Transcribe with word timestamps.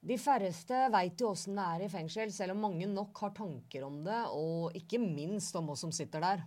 De 0.00 0.16
færreste 0.16 0.76
veit 0.94 1.20
jo 1.20 1.34
åssen 1.34 1.58
det 1.58 1.64
er 1.64 1.82
i 1.84 1.90
fengsel, 1.92 2.30
selv 2.32 2.54
om 2.54 2.62
mange 2.64 2.86
nok 2.88 3.18
har 3.20 3.34
tanker 3.36 3.84
om 3.84 3.98
det, 4.06 4.20
og 4.32 4.76
ikke 4.78 5.00
minst 5.02 5.56
om 5.60 5.68
oss 5.74 5.84
som 5.84 5.92
sitter 5.92 6.24
der. 6.24 6.46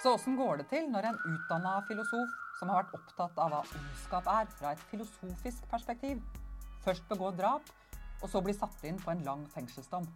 Så 0.00 0.14
åssen 0.16 0.38
går 0.38 0.62
det 0.62 0.70
til 0.70 0.88
når 0.90 1.10
en 1.10 1.18
utdanna 1.20 1.74
filosof 1.86 2.32
som 2.58 2.72
har 2.72 2.80
vært 2.80 2.96
opptatt 2.96 3.36
av 3.44 3.52
hva 3.52 3.60
ondskap 3.76 4.30
er 4.32 4.48
fra 4.56 4.72
et 4.72 4.86
filosofisk 4.88 5.68
perspektiv, 5.70 6.24
først 6.82 7.04
begår 7.12 7.36
drap, 7.38 7.68
og 8.22 8.30
så 8.32 8.40
blir 8.40 8.56
satt 8.56 8.88
inn 8.88 8.98
på 9.02 9.12
en 9.12 9.22
lang 9.26 9.44
fengselsdom? 9.52 10.08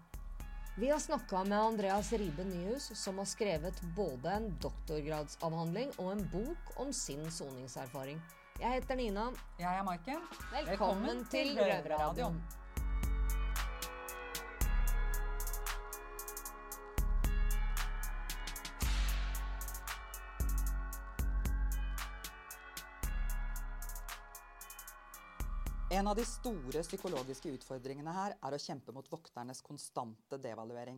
Vi 0.80 0.88
har 0.91 1.00
snakka 1.00 1.45
med 1.45 1.59
Andreas 1.61 2.09
Ribe 2.16 2.45
Nyhus, 2.45 2.88
som 2.96 3.20
har 3.20 3.29
skrevet 3.29 3.84
både 3.96 4.32
en 4.32 4.50
doktorgradsavhandling 4.64 5.93
og 6.00 6.11
en 6.14 6.27
bok 6.32 6.75
om 6.80 6.93
sin 6.93 7.23
soningserfaring. 7.32 8.20
Jeg 8.57 8.73
heter 8.73 8.96
Nina. 8.96 9.27
Jeg 9.61 9.68
er 9.68 9.82
Maiken. 9.84 10.22
Velkommen, 10.48 10.68
Velkommen 10.70 11.18
til 11.29 11.50
Røverradioen. 11.59 12.39
En 25.93 26.09
av 26.09 26.17
de 26.17 26.25
store 26.25 26.81
psykologiske 26.81 27.53
utfordringene 27.59 28.14
her 28.17 28.39
er 28.40 28.57
å 28.57 28.61
kjempe 28.61 28.95
mot 28.96 29.11
vokternes 29.12 29.61
konstante 29.64 30.39
devaluering. 30.40 30.96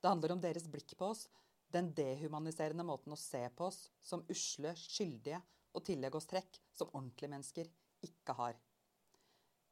Det 0.00 0.12
handler 0.12 0.36
om 0.36 0.44
deres 0.44 0.68
blikk 0.68 0.92
på 1.00 1.08
oss, 1.14 1.24
den 1.72 1.94
dehumaniserende 1.96 2.84
måten 2.84 3.16
å 3.16 3.18
se 3.20 3.40
på 3.56 3.70
oss 3.70 3.86
som 4.04 4.26
usle, 4.28 4.74
skyldige 4.76 5.40
og 5.76 5.84
tillegge 5.86 6.18
oss 6.18 6.28
trekk 6.30 6.58
som 6.74 6.90
ordentlige 6.92 7.30
mennesker 7.32 7.70
ikke 8.06 8.36
har. 8.38 8.58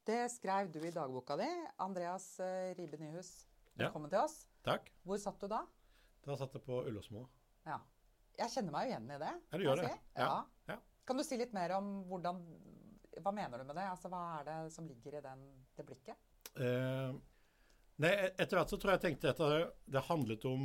Det 0.09 0.23
skrev 0.33 0.70
du 0.73 0.80
i 0.80 0.93
dagboka 0.95 1.37
di, 1.37 1.48
Andreas 1.84 2.39
eh, 2.41 2.73
Ribe 2.79 3.01
Nyhus. 3.01 3.33
Velkommen 3.79 4.09
ja. 4.09 4.16
til 4.16 4.25
oss. 4.25 4.37
Takk. 4.65 4.89
Hvor 5.05 5.20
satt 5.20 5.42
du 5.42 5.50
da? 5.53 5.62
Da 6.25 6.36
satt 6.39 6.56
jeg 6.56 6.64
på 6.64 6.81
Ullåsmo. 6.89 7.27
Ja. 7.69 7.78
Jeg 8.39 8.55
kjenner 8.55 8.75
meg 8.75 8.86
jo 8.86 8.95
igjen 8.95 9.11
i 9.11 9.20
det. 9.20 9.34
Ja, 9.50 9.58
du 9.58 9.64
gjør 9.67 9.83
det. 9.83 9.91
Si. 9.91 10.23
Ja. 10.23 10.33
ja. 10.70 10.78
Kan 11.08 11.19
du 11.19 11.25
si 11.27 11.39
litt 11.41 11.55
mer 11.56 11.75
om 11.78 11.91
hvordan 12.08 12.42
hva 13.23 13.33
mener 13.34 13.58
du 13.58 13.67
med 13.67 13.77
det? 13.78 13.86
Altså, 13.91 14.11
hva 14.12 14.23
er 14.39 14.47
det 14.47 14.56
som 14.75 14.86
ligger 14.89 15.19
i 15.19 15.25
den, 15.25 15.45
det 15.77 15.86
blikket? 15.89 16.20
Eh, 16.58 17.17
nei, 18.03 18.12
etter 18.30 18.58
hvert 18.61 18.73
så 18.73 18.78
tror 18.78 18.95
jeg 18.95 19.01
jeg 19.01 19.06
tenkte 19.08 19.33
at 19.34 19.42
det, 19.42 19.62
det 19.97 20.05
handlet 20.08 20.47
om 20.48 20.62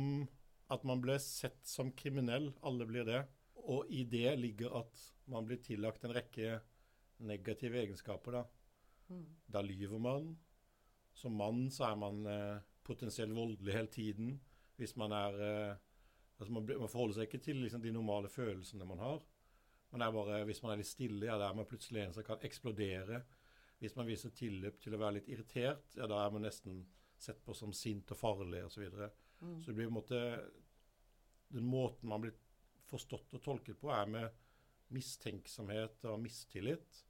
at 0.74 0.84
man 0.88 1.02
ble 1.02 1.18
sett 1.22 1.60
som 1.68 1.92
kriminell. 1.96 2.52
Alle 2.66 2.86
blir 2.88 3.06
det. 3.08 3.24
Og 3.64 3.90
i 3.92 4.04
det 4.08 4.36
ligger 4.40 4.78
at 4.80 5.04
man 5.30 5.46
blir 5.46 5.60
tillagt 5.62 6.04
en 6.04 6.14
rekke 6.14 6.58
negative 7.24 7.78
egenskaper. 7.80 8.32
Da, 8.32 8.44
mm. 9.08 9.26
da 9.46 9.62
lyver 9.62 9.98
man. 9.98 10.34
Som 11.14 11.36
mann 11.38 11.68
så 11.70 11.88
er 11.88 11.96
man 11.98 12.26
eh, 12.26 12.62
potensielt 12.82 13.34
voldelig 13.36 13.74
hele 13.74 13.92
tiden. 13.92 14.34
Hvis 14.76 14.96
man 14.98 15.14
er 15.14 15.40
eh, 15.46 15.76
altså 16.38 16.52
man, 16.52 16.66
man, 16.66 16.90
forholder 16.90 17.20
seg 17.20 17.28
ikke 17.28 17.44
til 17.44 17.62
liksom, 17.62 17.82
de 17.82 17.94
normale 17.94 18.28
følelsene 18.28 18.88
man 18.88 19.02
har. 19.02 19.22
Det 19.94 20.02
er 20.02 20.14
bare, 20.14 20.42
hvis 20.48 20.62
man 20.64 20.72
er 20.72 20.80
litt 20.80 20.90
stille, 20.90 21.26
ja, 21.28 21.36
da 21.38 21.48
er 21.48 21.54
man 21.54 21.68
plutselig 21.70 22.02
en 22.02 22.14
som 22.16 22.26
kan 22.26 22.42
eksplodere. 22.42 23.20
Hvis 23.78 23.94
man 23.94 24.08
viser 24.08 24.32
tilløp 24.34 24.80
til 24.82 24.96
å 24.96 24.98
være 24.98 25.20
litt 25.20 25.28
irritert, 25.30 25.94
ja, 25.94 26.08
da 26.10 26.24
er 26.24 26.32
man 26.34 26.42
nesten 26.42 26.80
sett 27.20 27.38
på 27.46 27.54
som 27.54 27.72
sint 27.72 28.10
og 28.10 28.18
farlig 28.18 28.64
osv. 28.64 28.74
Så, 28.74 28.80
videre. 28.82 29.10
mm. 29.40 29.60
så 29.62 29.70
det 29.70 29.76
blir 29.76 29.86
på 29.86 29.92
en 29.92 30.00
måte 30.00 30.20
Den 31.54 31.68
måten 31.70 32.08
man 32.10 32.24
blir 32.24 32.34
forstått 32.90 33.36
og 33.36 33.42
tolket 33.44 33.78
på, 33.78 33.92
er 33.94 34.10
med 34.10 34.43
mistenksomhet 34.92 36.04
og 36.10 36.20
mistillit. 36.22 37.04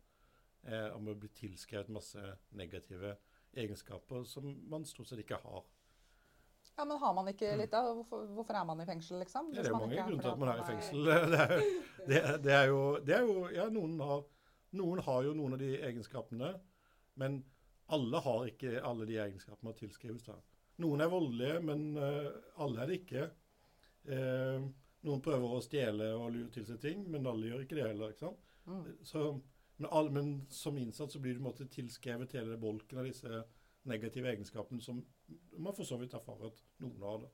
Eh, 0.64 0.88
om 0.96 1.10
å 1.10 1.14
bli 1.18 1.28
tilskrevet 1.36 1.92
masse 1.92 2.20
negative 2.56 3.16
egenskaper 3.52 4.24
som 4.28 4.46
man 4.70 4.86
stort 4.88 5.10
sett 5.10 5.20
ikke 5.20 5.36
har. 5.42 5.64
Ja, 6.76 6.84
Men 6.84 6.98
har 6.98 7.12
man 7.14 7.28
ikke 7.30 7.52
litt, 7.58 7.70
da? 7.70 7.82
Hvorfor, 7.94 8.24
hvorfor 8.34 8.56
er 8.58 8.64
man 8.66 8.80
i 8.80 8.86
fengsel, 8.88 9.20
liksom? 9.22 9.50
Ja, 9.54 9.62
det 9.62 9.70
er 9.70 9.76
mange 9.76 9.98
grunner 9.98 10.22
til 10.22 10.30
at 10.32 10.40
man 10.40 10.50
er 10.50 10.62
i 10.62 10.68
fengsel. 10.72 11.04
Det 11.14 11.40
er, 11.40 11.52
det, 12.08 12.22
det 12.44 12.52
er, 12.52 12.64
jo, 12.68 12.80
det 13.00 13.14
er 13.16 13.28
jo, 13.28 13.36
Ja, 13.54 13.68
noen 13.72 14.00
har, 14.00 14.24
noen 14.76 15.02
har, 15.06 15.20
jo 15.24 15.34
noen 15.38 15.54
av 15.56 15.60
de 15.62 15.70
egenskapene. 15.78 16.50
Men 17.20 17.38
alle 17.94 18.20
har 18.24 18.48
ikke 18.50 18.80
alle 18.82 19.06
de 19.08 19.20
egenskapene 19.22 19.72
å 19.72 19.78
tilskrives. 19.78 20.24
da. 20.26 20.36
Noen 20.82 21.04
er 21.04 21.12
voldelige, 21.12 21.60
men 21.64 21.84
uh, 21.96 22.32
alle 22.64 22.82
er 22.82 22.90
det 22.90 22.98
ikke. 23.02 23.28
Uh, 24.08 24.66
noen 25.04 25.22
prøver 25.24 25.56
å 25.56 25.62
stjele 25.64 26.10
og 26.16 26.32
lure 26.34 26.50
til 26.54 26.66
seg 26.68 26.80
ting, 26.82 27.04
men 27.12 27.28
alle 27.28 27.50
gjør 27.50 27.66
ikke 27.66 27.78
det 27.78 27.88
heller. 27.90 28.14
ikke 28.14 28.26
sant? 28.26 28.50
Mm. 28.64 28.82
Så, 29.04 29.28
men, 29.76 29.90
all, 29.90 30.10
men, 30.14 30.34
som 30.52 30.78
innsatt 30.80 31.12
så 31.12 31.20
blir 31.22 31.36
du 31.36 31.44
måtte 31.44 31.68
tilskrevet 31.70 32.36
hele 32.38 32.58
bolken 32.60 33.02
av 33.02 33.08
disse 33.10 33.44
negative 33.84 34.30
egenskapene 34.32 34.80
som 34.80 35.02
man 35.60 35.74
for 35.76 35.84
så 35.84 35.98
vidt 36.00 36.14
erfarer 36.16 36.48
at 36.48 36.62
noen 36.80 37.02
har. 37.04 37.18
det. 37.20 37.30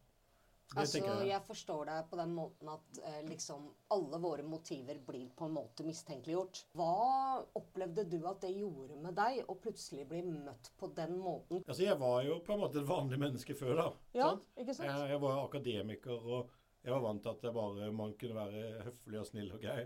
altså, 0.75 0.99
jeg. 0.99 1.29
jeg. 1.29 1.43
forstår 1.47 1.85
deg 1.87 2.09
på 2.11 2.19
den 2.19 2.33
måten 2.35 2.73
at 2.73 3.01
eh, 3.07 3.21
liksom 3.29 3.69
alle 3.95 4.19
våre 4.23 4.47
motiver 4.47 4.99
blir 5.07 5.29
på 5.39 5.47
en 5.47 5.55
måte 5.55 5.87
mistenkeliggjort. 5.87 6.65
Hva 6.79 7.45
opplevde 7.59 8.07
du 8.11 8.19
at 8.27 8.43
det 8.43 8.51
gjorde 8.57 8.99
med 9.03 9.15
deg 9.19 9.45
å 9.47 9.59
plutselig 9.63 10.09
bli 10.11 10.25
møtt 10.27 10.73
på 10.79 10.91
den 10.97 11.21
måten? 11.23 11.63
Altså, 11.67 11.85
Jeg 11.87 11.99
var 12.03 12.23
jo 12.27 12.41
på 12.47 12.57
en 12.57 12.65
måte 12.65 12.83
et 12.83 12.91
vanlig 12.91 13.21
menneske 13.23 13.55
før, 13.59 13.77
da. 13.79 13.89
Ja, 14.19 14.33
sant? 14.33 14.51
ikke 14.59 14.75
sant? 14.75 14.91
Jeg, 14.91 15.13
jeg, 15.15 15.23
var 15.27 15.45
akademiker, 15.45 16.31
og 16.39 16.57
jeg 16.81 16.93
var 16.95 17.03
vant 17.05 17.23
til 17.23 17.33
at 17.33 17.55
bare, 17.55 17.91
man 17.93 18.15
kunne 18.21 18.37
være 18.37 18.85
høflig 18.87 19.21
og 19.21 19.27
snill 19.29 19.51
og 19.53 19.61
grei. 19.63 19.83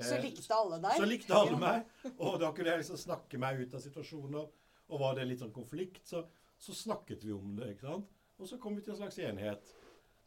Så 0.00 0.18
likte 0.22 0.56
alle 0.56 0.78
deg? 0.80 0.96
Så 0.96 1.08
likte 1.08 1.36
alle 1.36 1.58
meg. 1.60 1.88
Og 2.14 2.38
da 2.40 2.52
kunne 2.54 2.72
jeg 2.72 2.80
liksom 2.80 3.00
snakke 3.00 3.40
meg 3.40 3.60
ut 3.60 3.74
av 3.76 3.82
situasjoner 3.84 4.46
og 4.92 5.00
var 5.00 5.16
det 5.16 5.26
litt 5.28 5.42
sånn 5.42 5.54
konflikt, 5.54 6.02
så, 6.08 6.24
så, 6.60 6.74
snakket 6.76 7.24
vi 7.24 7.32
om 7.32 7.54
det. 7.56 7.72
ikke 7.74 7.88
sant? 7.88 8.08
Og 8.40 8.48
så 8.48 8.58
kom 8.60 8.76
vi 8.76 8.84
til 8.84 8.94
en 8.94 9.00
slags 9.00 9.18
enighet. 9.24 9.70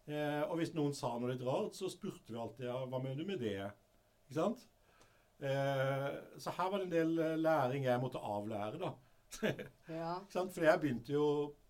Eh, 0.06 0.42
og 0.46 0.58
hvis 0.60 0.74
noen 0.78 0.94
sa 0.98 1.12
noe 1.18 1.34
litt 1.34 1.44
rart, 1.46 1.76
så 1.78 1.90
spurte 1.92 2.34
vi 2.34 2.40
alltid 2.40 2.70
ja, 2.70 2.78
hva 2.90 3.02
mener 3.02 3.20
du 3.20 3.30
med 3.30 3.42
det. 3.42 3.60
Ikke 4.26 4.38
sant? 4.40 4.64
Eh, 5.44 6.08
så 6.42 6.54
her 6.56 6.72
var 6.72 6.82
det 6.82 6.88
en 6.88 6.96
del 6.96 7.20
eh, 7.20 7.36
læring 7.42 7.86
jeg 7.86 8.02
måtte 8.02 8.22
avlære, 8.22 8.82
da. 8.82 8.94
ja. 10.00 10.16
ikke 10.22 10.38
sant? 10.38 10.54
For 10.56 10.64
jeg 10.64 10.80
begynte 10.80 11.12
jo 11.12 11.26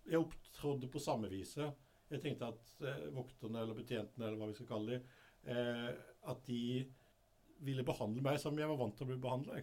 Jeg 0.06 0.20
opptrådde 0.20 0.86
på 0.86 1.00
samme 1.02 1.28
viset. 1.32 1.72
Jeg 2.10 2.22
tenkte 2.22 2.52
at 2.52 2.72
eh, 2.86 3.06
vokterne 3.14 3.64
eller 3.64 3.74
betjentene, 3.74 4.28
eller 4.28 4.38
hva 4.38 4.50
vi 4.50 4.56
skal 4.58 4.68
kalle 4.70 4.96
dem, 4.96 5.10
eh, 5.50 5.88
at 6.30 6.42
de 6.46 6.62
ville 7.66 7.86
behandle 7.86 8.22
meg 8.22 8.38
som 8.40 8.58
jeg 8.58 8.68
var 8.70 8.78
vant 8.78 8.94
til 8.96 9.06
å 9.06 9.10
bli 9.10 9.18
behandla. 9.22 9.58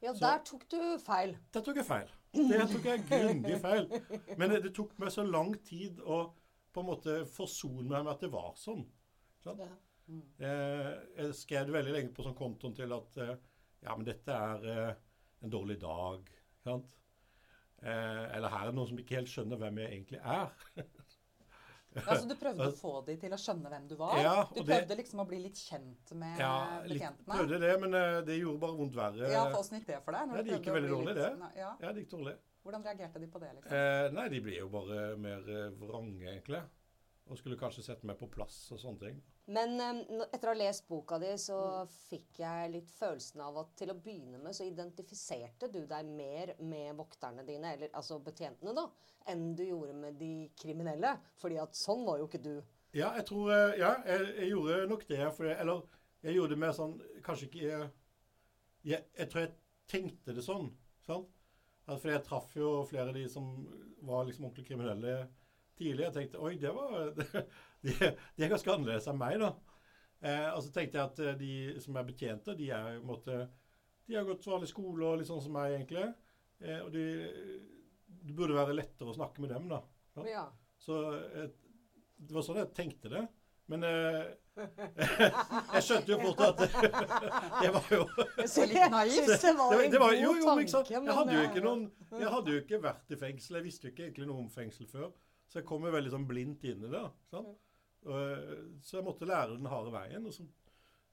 Ja, 0.00 0.12
der 0.16 0.42
tok 0.46 0.66
du 0.70 0.78
feil. 1.02 1.34
Der 1.52 1.64
tok 1.64 1.80
jeg 1.80 1.88
feil. 1.88 2.12
Det 2.36 2.60
tok 2.70 2.86
jeg 2.86 3.04
grundig 3.08 3.58
feil. 3.60 3.88
Men 4.38 4.54
det 4.54 4.72
tok 4.76 4.94
meg 5.00 5.12
så 5.12 5.24
lang 5.26 5.54
tid 5.66 5.98
å 6.00 6.22
på 6.70 6.84
en 6.84 6.86
måte 6.86 7.14
forsone 7.26 7.88
meg 7.88 8.04
med 8.04 8.12
at 8.12 8.22
det 8.22 8.30
var 8.30 8.52
sånn. 8.58 8.84
sånn. 9.42 9.64
Ja. 9.64 9.70
Mm. 10.10 10.22
Jeg 10.38 11.34
skrev 11.38 11.66
det 11.66 11.74
veldig 11.74 11.94
lenge 11.96 12.14
på 12.14 12.24
sånn 12.26 12.38
kontoen 12.38 12.76
til 12.78 12.94
at 12.94 13.18
eh, 13.22 13.34
ja, 13.82 13.96
men 13.96 14.06
dette 14.06 14.36
er 14.36 14.70
eh, 14.70 14.92
en 15.42 15.52
dårlig 15.52 15.80
dag. 15.82 16.30
Sant? 16.62 16.96
Eller 17.80 18.52
her 18.52 18.66
er 18.66 18.68
det 18.68 18.76
noen 18.76 18.90
som 18.90 18.98
ikke 19.00 19.16
helt 19.16 19.30
skjønner 19.32 19.56
hvem 19.56 19.78
jeg 19.80 19.92
egentlig 19.94 20.18
er. 20.20 20.50
Altså 21.98 22.26
Du 22.28 22.36
prøvde 22.38 22.68
å 22.70 22.74
få 22.84 22.92
dem 23.06 23.18
til 23.22 23.34
å 23.34 23.38
skjønne 23.40 23.72
hvem 23.72 23.88
du 23.90 23.96
var? 23.98 24.18
Ja, 24.22 24.34
du 24.46 24.60
prøvde 24.60 24.90
det, 24.92 24.98
liksom 25.00 25.22
å 25.24 25.26
bli 25.30 25.40
litt 25.42 25.58
kjent 25.58 26.12
med 26.18 26.38
ja, 26.38 26.52
betjentene? 26.84 27.26
Ja, 27.26 27.38
prøvde 27.40 27.60
det, 27.64 27.72
men 27.82 27.96
uh, 27.96 28.20
det 28.26 28.36
gjorde 28.38 28.62
bare 28.62 28.78
vondt 28.78 28.98
verre. 28.98 29.32
Ja, 29.32 29.42
for 29.50 29.64
Åssen 29.64 29.80
gikk 29.80 29.88
det 29.90 29.98
for 30.04 30.16
deg? 30.16 30.36
Ja, 30.36 30.44
det 30.46 30.58
gikk 30.58 30.70
veldig 30.76 30.92
dårlig, 30.94 31.16
det. 31.18 31.30
Ja. 31.58 31.72
ja. 31.82 31.90
det 31.90 32.04
gikk 32.04 32.12
dårlig. 32.14 32.36
Hvordan 32.60 32.84
reagerte 32.84 33.22
de 33.22 33.30
på 33.32 33.40
det? 33.42 33.50
liksom? 33.56 33.74
Eh, 33.74 34.06
nei, 34.14 34.28
De 34.34 34.42
ble 34.44 34.58
jo 34.58 34.68
bare 34.72 35.00
mer 35.20 35.46
uh, 35.48 35.66
vrange, 35.80 36.26
egentlig. 36.28 36.62
Og 37.30 37.38
skulle 37.38 37.58
kanskje 37.58 37.84
sette 37.86 38.06
meg 38.08 38.18
på 38.20 38.28
plass 38.30 38.58
og 38.74 38.80
sånne 38.82 39.06
ting. 39.06 39.20
Men 39.50 39.72
um, 39.82 40.00
etter 40.28 40.46
å 40.46 40.52
ha 40.52 40.58
lest 40.60 40.84
boka 40.86 41.18
di, 41.18 41.30
så 41.40 41.58
fikk 42.06 42.38
jeg 42.42 42.70
litt 42.70 42.90
følelsen 42.94 43.42
av 43.42 43.56
at 43.64 43.72
til 43.80 43.90
å 43.90 43.96
begynne 43.98 44.38
med 44.38 44.54
så 44.54 44.66
identifiserte 44.68 45.66
du 45.74 45.80
deg 45.90 46.06
mer 46.06 46.52
med 46.62 46.94
vokterne 46.98 47.42
dine, 47.46 47.72
eller 47.74 47.90
altså 47.98 48.20
betjentene, 48.22 48.74
da, 48.76 48.86
enn 49.32 49.48
du 49.58 49.64
gjorde 49.66 49.96
med 49.98 50.20
de 50.20 50.50
kriminelle. 50.60 51.16
Fordi 51.42 51.58
at 51.62 51.74
sånn 51.78 52.04
var 52.06 52.22
jo 52.22 52.28
ikke 52.30 52.44
du. 52.44 52.54
Ja, 52.94 53.10
jeg 53.18 53.26
tror 53.30 53.50
eh, 53.54 53.80
Ja, 53.80 53.96
jeg, 54.06 54.30
jeg 54.36 54.52
gjorde 54.52 54.78
nok 54.90 55.02
det. 55.08 55.18
Jeg, 55.18 55.56
eller 55.56 55.82
jeg 56.22 56.36
gjorde 56.36 56.54
det 56.54 56.60
mer 56.60 56.72
sånn 56.76 56.94
Kanskje 57.24 57.46
ikke 57.46 57.60
jeg, 57.66 59.02
jeg, 59.14 59.26
tror 59.30 59.44
jeg 59.44 59.52
tenkte 59.90 60.34
det 60.36 60.44
sånn. 60.44 60.70
sant? 61.06 61.28
For 61.90 62.10
jeg 62.12 62.22
traff 62.26 62.54
jo 62.54 62.80
flere 62.86 63.10
av 63.10 63.16
de 63.18 63.26
som 63.30 63.50
var 64.06 64.26
liksom 64.26 64.46
ordentlig 64.46 64.68
kriminelle 64.68 65.14
tidlig. 65.78 66.06
Jeg 66.06 66.14
tenkte 66.16 66.42
oi, 66.42 66.54
det 66.60 66.70
var 66.76 67.10
De, 67.80 67.94
de 68.36 68.44
er 68.44 68.52
ganske 68.52 68.72
annerledes 68.72 69.08
enn 69.08 69.20
meg, 69.20 69.38
da. 69.40 69.54
Eh, 70.20 70.48
og 70.52 70.60
så 70.64 70.72
tenkte 70.74 70.98
jeg 70.98 71.06
at 71.06 71.22
eh, 71.24 71.38
de 71.40 71.52
som 71.80 71.96
er 71.96 72.08
betjente, 72.08 72.56
de 72.58 72.68
er 72.76 72.98
måte, 73.06 73.46
De 74.04 74.18
har 74.18 74.26
gått 74.28 74.44
vanlig 74.44 74.68
skole 74.68 75.06
og 75.06 75.20
litt 75.20 75.30
sånn 75.30 75.40
som 75.40 75.54
meg, 75.56 75.78
egentlig. 75.78 76.08
Eh, 76.60 76.80
og 76.84 76.90
de, 76.92 77.04
det 78.26 78.36
burde 78.36 78.58
være 78.58 78.76
lettere 78.76 79.12
å 79.12 79.16
snakke 79.16 79.40
med 79.44 79.54
dem, 79.54 79.70
da. 79.70 79.80
Ja. 80.28 80.44
Så 80.82 80.98
eh, 81.14 81.48
det 82.20 82.36
var 82.36 82.44
sånn 82.44 82.60
jeg 82.60 82.74
tenkte 82.76 83.12
det. 83.12 83.24
Men 83.70 83.86
eh, 83.86 84.30
jeg 85.76 85.82
skjønte 85.86 86.10
jo 86.10 86.18
fort 86.24 86.40
at 86.48 86.62
det 87.62 87.70
var 87.76 87.92
jo 87.94 88.02
Så 88.50 88.66
litt 88.66 88.90
naivt. 88.90 89.30
Det 89.30 89.54
var 89.54 89.76
en 89.84 89.94
god 89.94 90.14
jo, 90.18 90.32
jo, 90.40 90.54
men 90.58 90.70
tanke, 90.72 90.96
Jeg 90.96 91.16
hadde 91.20 91.36
jo 91.36 91.44
ikke 91.46 91.60
eh, 91.60 91.66
noen 91.68 91.84
Jeg 92.18 92.32
hadde 92.34 92.54
jo 92.54 92.62
ikke 92.64 92.80
vært 92.82 93.14
i 93.14 93.20
fengsel. 93.20 93.60
Jeg 93.60 93.68
visste 93.68 93.86
jo 93.86 93.94
ikke 93.94 94.08
egentlig 94.08 94.28
noe 94.28 94.42
om 94.42 94.50
fengsel 94.52 94.90
før. 94.90 95.12
Så 95.50 95.60
jeg 95.60 95.68
kom 95.70 95.86
jo 95.86 95.94
veldig 95.94 96.12
sånn 96.12 96.26
blindt 96.28 96.66
inn 96.66 96.86
i 96.86 96.90
det. 96.90 97.04
Sant? 97.30 97.54
Eh, 98.06 98.54
så 98.84 98.98
jeg 98.98 99.06
måtte 99.06 99.28
lære 99.28 99.56
den 99.56 99.68
harde 99.70 99.92
veien. 99.94 100.26
Og, 100.26 100.34
så, 100.36 100.46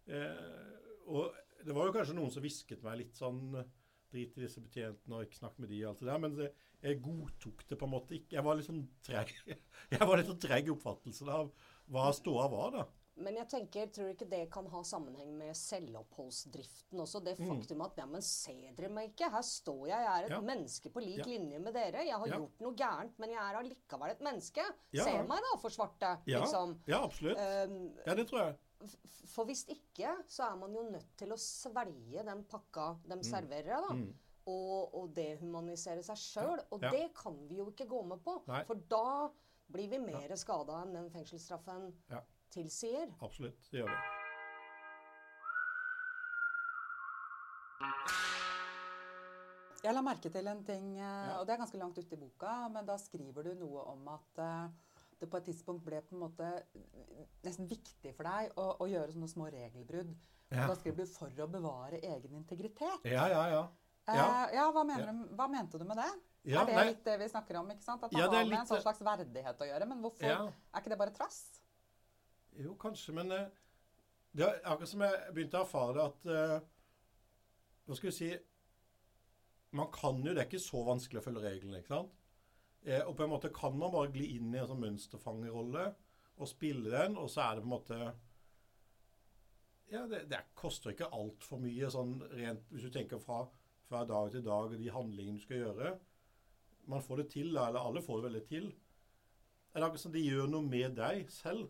eh, 0.07 1.01
og 1.07 1.35
det 1.65 1.75
var 1.75 1.89
jo 1.89 1.97
kanskje 1.97 2.15
noen 2.17 2.31
som 2.33 2.45
hvisket 2.45 2.85
meg 2.85 3.03
litt 3.03 3.19
sånn 3.19 3.59
Drit 4.07 4.37
i 4.37 4.43
disse 4.45 4.61
betjentene 4.63 5.17
og 5.17 5.25
ikke 5.25 5.35
snakk 5.35 5.57
med 5.59 5.67
de 5.67 5.81
og 5.81 5.89
alt 5.89 5.99
det 5.99 6.07
der. 6.07 6.19
Men 6.23 6.35
det, 6.37 6.45
jeg 6.79 7.01
godtok 7.03 7.65
det 7.67 7.77
på 7.79 7.87
en 7.89 7.91
måte 7.91 8.15
ikke. 8.15 8.37
Jeg 8.37 8.45
var 8.45 8.55
litt 8.55 8.69
sånn 8.69 8.85
treg 9.03 9.33
Jeg 9.93 10.07
var 10.07 10.15
litt 10.15 10.29
sånn 10.29 10.39
treg 10.45 10.69
i 10.69 10.71
oppfattelsen 10.71 11.31
av 11.33 11.49
hva 11.91 12.05
ståa 12.15 12.45
var, 12.51 12.77
da. 12.77 12.85
Men 13.17 13.35
jeg 13.35 13.47
tenker, 13.49 13.87
tror 13.89 14.09
ikke 14.13 14.27
det 14.29 14.43
kan 14.53 14.67
ha 14.69 14.81
sammenheng 14.85 15.31
med 15.37 15.55
selvoppholdsdriften 15.55 16.99
også? 17.01 17.21
Det 17.25 17.35
faktum 17.39 17.81
at 17.85 17.97
ja, 17.97 18.05
men 18.09 18.21
ser 18.25 18.73
dere 18.77 18.89
meg 18.93 19.11
ikke? 19.11 19.29
Her 19.33 19.41
står 19.45 19.87
jeg, 19.89 20.03
jeg 20.05 20.11
er 20.11 20.25
et 20.25 20.29
Mm. 20.31 20.35
Ja. 20.35 20.41
menneske 20.55 20.89
på 20.93 21.01
lik 21.01 21.17
Ja. 21.17 21.23
linje 21.25 21.59
med 21.59 21.73
dere. 21.73 22.03
Jeg 22.05 22.13
har 22.17 22.27
Ja. 22.27 22.37
gjort 22.37 22.59
noe 22.61 22.73
gærent, 22.75 23.17
men 23.19 23.29
jeg 23.29 23.39
er 23.39 23.57
allikevel 23.57 24.11
et 24.11 24.19
menneske. 24.21 24.61
Ja. 24.93 25.03
Se 25.03 25.11
meg 25.23 25.41
da, 25.41 25.57
for 25.59 25.69
svarte. 25.69 26.19
Ja, 26.27 26.39
Liksom. 26.41 26.79
ja 26.87 27.03
absolutt. 27.03 27.37
Um, 27.37 27.93
Ja, 28.05 28.13
det 28.15 28.27
tror 28.27 28.39
jeg. 28.45 28.55
for 29.25 29.45
hvis 29.45 29.65
ikke, 29.67 30.23
så 30.27 30.51
er 30.51 30.55
man 30.55 30.73
jo 30.73 30.83
nødt 30.83 31.17
til 31.17 31.29
å 31.29 31.37
svelge 31.37 32.23
den 32.23 32.43
pakka 32.43 32.97
de 33.07 33.15
serverer 33.23 33.81
da. 33.81 33.93
Mm. 33.93 34.13
Og, 34.45 34.93
og 34.95 35.13
dehumanisere 35.13 36.03
seg 36.03 36.15
sjøl. 36.15 36.59
Og 36.71 36.81
Ja. 36.81 36.91
det 36.91 37.13
kan 37.15 37.47
vi 37.49 37.55
jo 37.57 37.65
ikke 37.71 37.87
gå 37.87 38.05
med 38.05 38.23
på. 38.23 38.41
Nei. 38.47 38.63
For 38.63 38.75
da 38.75 39.29
blir 39.69 39.89
vi 39.89 39.97
mer 39.97 40.29
skada 40.35 40.83
enn 40.83 40.93
den 40.93 41.09
fengselsstraffen 41.09 41.93
Ja. 42.09 42.21
Tilsier. 42.49 43.09
Absolutt. 43.21 43.69
Det 43.71 43.79
gjør 43.81 43.87
vi. 43.91 43.97
Jeg 49.85 49.93
la 49.93 50.01
merke 50.03 50.29
til 50.33 50.47
en 50.49 50.63
ting, 50.65 50.87
eh, 50.99 51.33
og 51.37 51.45
det 51.47 51.53
er 51.53 51.59
ganske 51.61 51.79
langt 51.79 51.97
ute 52.01 52.15
i 52.15 52.19
boka, 52.19 52.53
men 52.73 52.87
da 52.87 52.95
skriver 52.99 53.45
du 53.45 53.51
noe 53.59 53.83
om 53.93 54.07
at 54.11 54.41
eh, 54.41 55.03
det 55.21 55.29
på 55.31 55.37
et 55.39 55.45
tidspunkt 55.51 55.85
ble 55.85 55.99
på 56.05 56.15
en 56.17 56.23
måte 56.25 56.47
nesten 57.45 57.69
viktig 57.69 58.11
for 58.17 58.27
deg 58.27 58.57
å, 58.57 58.65
å 58.83 58.87
gjøre 58.89 59.13
sånne 59.13 59.29
små 59.31 59.47
regelbrudd. 59.53 60.11
Ja. 60.49 60.65
Da 60.69 60.75
skriver 60.79 61.03
du 61.03 61.11
'for 61.11 61.29
å 61.43 61.47
bevare 61.51 61.99
egen 61.99 62.35
integritet'. 62.41 63.05
Ja, 63.05 63.27
ja, 63.27 63.43
ja. 63.51 63.61
Eh, 64.07 64.15
Ja. 64.15 64.49
ja, 64.53 64.65
hva, 64.71 64.83
Ja. 64.87 65.11
du, 65.11 65.23
hva 65.35 65.47
mente 65.51 65.77
du 65.77 65.83
med 65.85 65.97
det? 65.97 66.09
Ja, 66.45 66.61
er 66.61 66.65
det 66.65 66.75
nei. 66.75 66.85
litt 66.89 67.03
det 67.03 67.17
vi 67.19 67.27
snakker 67.29 67.59
om? 67.59 67.69
ikke 67.71 67.83
sant? 67.83 68.03
At 68.03 68.11
det 68.11 68.17
Ja, 68.19 68.25
har 68.29 68.31
med 68.31 68.41
en 68.43 68.49
litt- 68.59 68.67
sånn 68.69 68.81
slags 68.81 69.01
verdighet 69.01 69.57
å 69.59 69.67
gjøre. 69.67 69.87
Men 69.87 70.01
hvorfor 70.01 70.23
Ja. 70.23 70.45
er 70.73 70.79
ikke 70.81 70.89
det 70.89 70.97
bare 70.97 71.11
trass? 71.11 71.56
Jo, 72.57 72.73
kanskje, 72.79 73.13
men 73.13 73.31
eh, 73.35 73.49
det 74.37 74.45
er 74.45 74.61
akkurat 74.65 74.89
som 74.89 75.03
jeg 75.05 75.33
begynte 75.33 75.59
å 75.59 75.65
erfare 75.65 75.95
det 75.97 76.05
at 76.05 76.29
eh, 76.33 76.69
Hva 77.87 77.97
skal 77.97 78.09
vi 78.09 78.15
si 78.15 78.29
Man 79.77 79.91
kan 79.93 80.19
jo 80.23 80.33
Det 80.33 80.41
er 80.41 80.49
ikke 80.49 80.61
så 80.61 80.81
vanskelig 80.87 81.21
å 81.21 81.25
følge 81.27 81.43
reglene, 81.45 81.81
ikke 81.81 81.93
sant? 81.93 82.15
Eh, 82.87 83.03
og 83.03 83.15
på 83.17 83.25
en 83.25 83.33
måte 83.33 83.53
kan 83.53 83.77
man 83.77 83.93
bare 83.93 84.11
gli 84.13 84.31
inn 84.37 84.53
i 84.53 84.61
en 84.61 84.69
sånn 84.69 84.81
mønsterfangerrolle 84.83 85.85
og 86.37 86.49
spille 86.49 86.91
den, 86.93 87.15
og 87.17 87.31
så 87.33 87.47
er 87.47 87.57
det 87.57 87.63
på 87.63 87.67
en 87.67 87.73
måte 87.73 87.99
Ja, 89.93 90.03
det, 90.09 90.25
det 90.29 90.43
koster 90.57 90.93
ikke 90.93 91.09
altfor 91.15 91.61
mye 91.61 91.89
sånn 91.93 92.19
rent 92.33 92.69
Hvis 92.73 92.85
du 92.87 92.93
tenker 92.93 93.21
fra, 93.21 93.43
fra 93.89 94.03
dag 94.07 94.29
til 94.33 94.45
dag 94.45 94.73
de 94.77 94.93
handlingene 94.93 95.41
du 95.41 95.45
skal 95.45 95.63
gjøre. 95.63 95.95
Man 96.87 97.03
får 97.03 97.23
det 97.23 97.31
til, 97.33 97.49
eller 97.53 97.81
alle 97.81 98.03
får 98.05 98.21
det 98.21 98.29
veldig 98.29 98.45
til. 98.47 98.69
Det 99.73 99.81
er 99.81 99.87
akkurat 99.87 100.05
som 100.05 100.13
de 100.13 100.23
gjør 100.23 100.47
noe 100.51 100.63
med 100.63 100.95
deg 100.97 101.27
selv. 101.33 101.67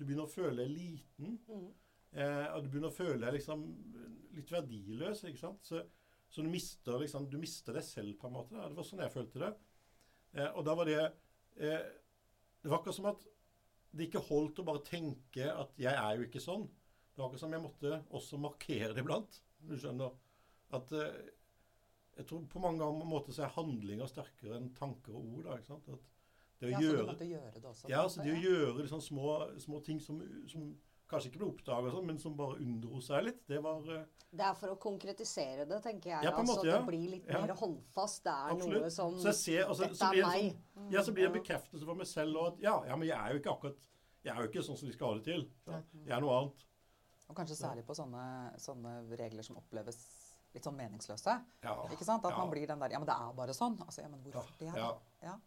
Du 0.00 0.06
begynner 0.06 0.24
å 0.24 0.32
føle 0.32 0.62
deg 0.62 0.70
liten. 0.72 1.34
Eh, 2.16 2.46
og 2.54 2.64
du 2.64 2.70
begynner 2.70 2.88
å 2.88 2.96
føle 2.96 3.20
deg 3.20 3.34
liksom 3.36 3.66
litt 4.38 4.52
verdiløs. 4.54 5.26
ikke 5.28 5.42
sant? 5.42 5.66
Så, 5.68 5.82
så 6.32 6.44
du, 6.44 6.48
mister, 6.48 6.96
liksom, 7.02 7.26
du 7.28 7.36
mister 7.42 7.76
deg 7.76 7.84
selv, 7.84 8.14
på 8.16 8.30
en 8.30 8.38
måte. 8.38 8.56
Da. 8.56 8.70
Det 8.70 8.78
var 8.78 8.88
sånn 8.88 9.02
jeg 9.04 9.12
følte 9.12 9.42
det. 9.42 9.50
Eh, 10.38 10.48
og 10.54 10.64
da 10.64 10.76
var 10.78 10.88
det 10.88 11.00
eh, 11.02 11.84
Det 12.62 12.70
var 12.70 12.78
akkurat 12.78 12.96
som 12.96 13.10
at 13.10 13.26
det 13.90 14.06
ikke 14.06 14.22
holdt 14.28 14.60
å 14.62 14.64
bare 14.68 14.84
tenke 14.86 15.48
at 15.50 15.72
'jeg 15.74 15.90
er 15.90 16.16
jo 16.16 16.26
ikke 16.28 16.42
sånn'. 16.42 16.68
Det 16.68 17.18
var 17.18 17.26
akkurat 17.26 17.42
som 17.42 17.54
jeg 17.56 17.62
måtte 17.64 17.96
også 18.14 18.38
markere 18.38 18.94
det 18.94 19.02
iblant. 19.02 19.40
Du 19.66 19.74
skjønner? 19.76 20.14
At 20.72 20.92
eh, 20.92 21.20
Jeg 22.16 22.26
tror 22.28 22.46
på 22.52 22.60
mange 22.60 22.86
måter 23.08 23.32
så 23.32 23.46
er 23.46 23.54
handlinger 23.54 24.08
sterkere 24.08 24.56
enn 24.58 24.72
tanker 24.76 25.14
og 25.16 25.28
ord. 25.34 25.44
da, 25.44 25.56
ikke 25.58 25.72
sant? 25.72 25.88
At 25.88 26.08
det 26.60 26.68
å 26.68 26.70
Ja, 26.70 26.78
så 26.78 26.84
gjøre 26.84 27.16
det 27.54 27.64
også? 27.64 27.88
ja, 27.88 28.02
altså 28.04 28.22
det 28.22 28.32
å 28.36 28.40
gjøre 28.44 28.78
liksom 28.84 29.00
små, 29.02 29.58
små 29.58 29.80
ting 29.84 30.00
som, 30.00 30.20
som 30.50 30.70
kanskje 31.10 31.30
ikke 31.32 31.40
ble 31.42 31.48
oppdaga, 31.50 31.90
sånn, 31.90 32.06
men 32.06 32.18
som 32.22 32.36
bare 32.38 32.58
unndro 32.62 33.00
seg 33.02 33.24
litt, 33.24 33.40
det 33.50 33.58
var 33.64 33.80
uh... 33.88 34.04
Det 34.30 34.44
er 34.46 34.54
for 34.54 34.70
å 34.70 34.76
konkretisere 34.78 35.64
det, 35.66 35.80
tenker 35.82 36.12
jeg. 36.12 36.22
Ja, 36.22 36.30
på 36.30 36.38
en 36.44 36.46
altså, 36.46 36.60
måte, 36.60 36.68
ja. 36.70 36.76
Det 36.78 36.86
blir 36.86 37.08
litt 37.16 37.26
Ja. 37.26 37.40
mer 37.42 37.54
håndfast. 37.58 38.22
Det 38.22 38.30
er 38.30 38.52
absolutt. 38.54 38.82
noe 38.84 38.90
som 38.94 39.16
så 39.18 39.32
jeg 39.32 39.38
ser, 39.40 39.64
altså, 39.66 39.82
Dette 39.88 39.98
så 39.98 40.10
er 40.12 40.22
meg. 40.28 40.60
sånn, 40.76 40.90
ja, 40.94 41.02
så 41.02 41.14
blir 41.16 41.26
det 41.26 41.30
en 41.32 41.38
bekreftelse 41.42 41.84
for 41.88 41.98
meg 41.98 42.06
selv 42.06 42.36
og 42.38 42.46
at 42.52 42.60
ja, 42.62 42.76
ja, 42.86 42.96
men 43.00 43.08
jeg 43.08 43.18
er 43.18 43.32
jo 43.34 43.40
ikke 43.42 43.54
akkurat 43.56 43.88
Jeg 44.22 44.36
er 44.36 44.42
jo 44.44 44.48
ikke 44.52 44.62
sånn 44.68 44.76
som 44.78 44.86
de 44.86 44.92
skal 44.94 45.08
ha 45.08 45.14
det 45.18 45.24
til. 45.24 45.42
sant? 45.64 45.86
Jeg 46.04 46.12
er 46.14 46.20
noe 46.20 46.36
annet. 46.36 46.64
Og 47.30 47.36
kanskje 47.38 47.56
særlig 47.56 47.84
på 47.88 47.94
sånne, 47.96 48.22
sånne 48.60 48.94
regler 49.18 49.42
som 49.42 49.56
oppleves 49.56 49.98
litt 50.54 50.62
sånn 50.66 50.76
meningsløse. 50.76 51.34
Ja. 51.64 51.74
Ikke 51.90 52.04
sant? 52.04 52.22
At 52.24 52.32
Ja. 52.34 52.38
man 52.38 52.50
blir 52.50 52.66
den 52.68 52.78
der 52.78 52.90
Ja, 52.92 52.98
men 52.98 53.06
det 53.08 53.14
er 53.16 53.32
bare 53.32 53.54
sånn. 53.56 53.78
Altså, 53.80 54.02
ja, 54.02 54.08
men 54.08 54.20
hvorfor 54.22 54.52
det? 54.58 54.74
Ja. 54.76 55.38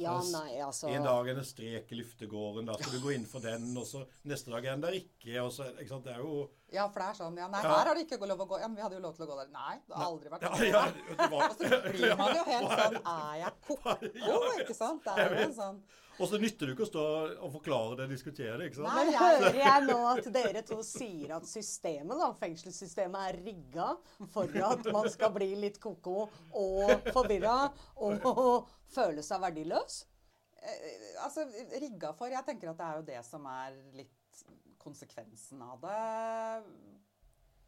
Ja. 0.00 0.14
Ja, 0.16 0.20
nei, 0.32 0.54
altså 0.64 0.88
En 0.88 1.02
dag 1.04 1.28
er 1.28 1.34
det 1.36 1.44
strek 1.46 1.90
i 1.92 1.98
luftegården, 2.00 2.66
da 2.70 2.76
skal 2.78 2.92
du 2.96 3.00
gå 3.04 3.12
inn 3.14 3.26
for 3.28 3.40
den, 3.44 3.66
og 3.76 3.84
så 3.86 4.00
neste 4.24 4.50
dag 4.54 4.64
er 4.64 4.72
den 4.78 4.84
der 4.86 4.96
ikke, 4.96 5.34
og 5.44 5.52
så 5.52 5.66
ikke 5.76 5.88
sant, 5.92 6.04
Det 6.08 6.14
er 6.14 6.22
jo 6.24 6.48
ja, 6.72 6.84
for 6.88 7.02
det 7.02 7.08
er 7.10 7.16
sånn 7.18 7.36
Ja, 7.36 7.48
nei, 7.50 7.60
Ja. 7.64 7.72
her 7.76 7.86
har 7.90 7.94
det 7.98 8.04
ikke 8.06 8.26
lov 8.30 8.40
å 8.44 8.46
gå. 8.46 8.58
Ja, 8.62 8.68
men 8.68 8.76
vi 8.78 8.82
hadde 8.82 8.94
jo 8.94 9.02
lov 9.02 9.16
til 9.16 9.24
å 9.26 9.28
gå 9.30 9.36
der. 9.40 9.48
Nei, 9.50 9.74
det 9.88 9.96
har 9.96 10.04
aldri 10.06 10.30
vært 10.30 10.42
Ja, 10.42 10.52
sånn. 10.54 10.68
ja, 10.70 11.26
var, 11.32 11.48
Og 11.50 11.56
så 11.58 11.80
blir 11.90 12.16
man 12.16 12.36
jo 12.36 12.44
helt 12.46 12.74
sånn 12.80 13.00
Er 13.04 13.34
jeg 13.40 13.52
ko-ko? 13.66 13.96
Ikke 14.64 14.76
sant? 14.78 15.02
Det 15.04 15.16
er 15.18 15.34
jo 15.34 15.42
en 15.48 15.54
sånn 15.56 15.82
Og 16.20 16.28
så 16.28 16.38
nytter 16.40 16.68
det 16.68 16.74
ikke 16.74 16.84
å 16.84 16.90
stå 16.90 17.04
og 17.40 17.52
forklare 17.54 17.96
det 17.96 18.06
og 18.06 18.12
diskutere 18.12 18.58
det. 18.60 18.68
ikke 18.68 18.80
sant? 18.82 18.92
Nei. 18.92 19.14
jeg 19.14 19.38
hører 19.40 19.58
jeg 19.62 19.86
nå 19.88 19.96
at 20.10 20.28
dere 20.34 20.62
to 20.68 20.78
sier 20.84 21.32
at 21.38 21.48
systemet, 21.48 22.12
da, 22.20 22.28
fengselssystemet, 22.42 23.20
er 23.30 23.40
rigga 23.46 23.88
for 24.34 24.60
at 24.70 24.86
man 24.92 25.08
skal 25.12 25.32
bli 25.34 25.50
litt 25.64 25.80
ko-ko 25.82 26.26
og 26.60 27.10
forvirra 27.14 27.56
og 28.04 28.68
føle 28.92 29.24
seg 29.24 29.42
verdiløs? 29.46 30.02
eh, 30.60 31.24
Altså, 31.24 31.46
rigga 31.80 32.12
for 32.16 32.32
Jeg 32.32 32.46
tenker 32.46 32.72
at 32.72 32.80
det 32.80 32.88
er 32.90 33.00
jo 33.00 33.08
det 33.10 33.20
som 33.26 33.48
er 33.50 33.76
litt 33.96 34.44
konsekvensen 34.80 35.60
av 35.64 35.80
det. 35.84 36.00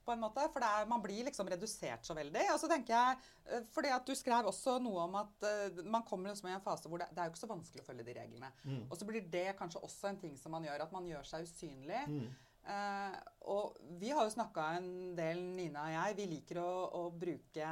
På 0.02 0.14
en 0.14 0.22
måte, 0.22 0.44
For 0.52 0.62
det 0.62 0.69
er, 0.69 0.88
man 0.90 1.02
blir 1.04 1.26
liksom 1.28 1.49
redusert 1.50 2.06
så 2.06 2.16
veldig. 2.19 2.44
Og 2.54 2.60
så 2.60 2.70
tenker 2.70 2.94
jeg, 2.96 3.19
eh, 3.46 3.66
fordi 3.75 3.93
at 3.94 4.06
Du 4.06 4.14
skrev 4.19 4.49
også 4.50 4.78
noe 4.82 5.04
om 5.06 5.19
at 5.20 5.46
uh, 5.46 5.82
man 5.84 6.02
kommer 6.08 6.32
liksom 6.32 6.49
i 6.50 6.54
en 6.56 6.64
fase 6.64 6.90
hvor 6.90 6.99
det, 7.02 7.10
det 7.14 7.22
er 7.22 7.28
jo 7.28 7.34
ikke 7.34 7.44
så 7.44 7.50
vanskelig 7.50 7.85
å 7.85 7.88
følge 7.90 8.06
de 8.09 8.16
reglene. 8.18 8.50
Og 8.88 8.97
så 8.99 9.06
blir 9.09 9.28
det 9.32 9.52
kanskje 9.59 9.82
også 9.87 10.11
en 10.11 10.18
ting 10.25 10.35
som 10.40 10.54
man 10.54 10.64
gjør, 10.66 10.87
at 10.87 10.94
man 10.94 11.06
gjør 11.06 11.28
seg 11.28 11.47
usynlig. 11.47 12.02
Eh, 12.62 13.14
og 13.50 13.75
vi 13.99 14.12
har 14.14 14.23
jo 14.23 14.31
snakka 14.31 14.64
en 14.78 15.16
del, 15.19 15.40
Nina 15.57 15.83
og 15.88 15.95
jeg, 15.97 16.16
vi 16.21 16.26
liker 16.31 16.61
å, 16.62 16.66
å 16.95 17.00
bruke 17.11 17.71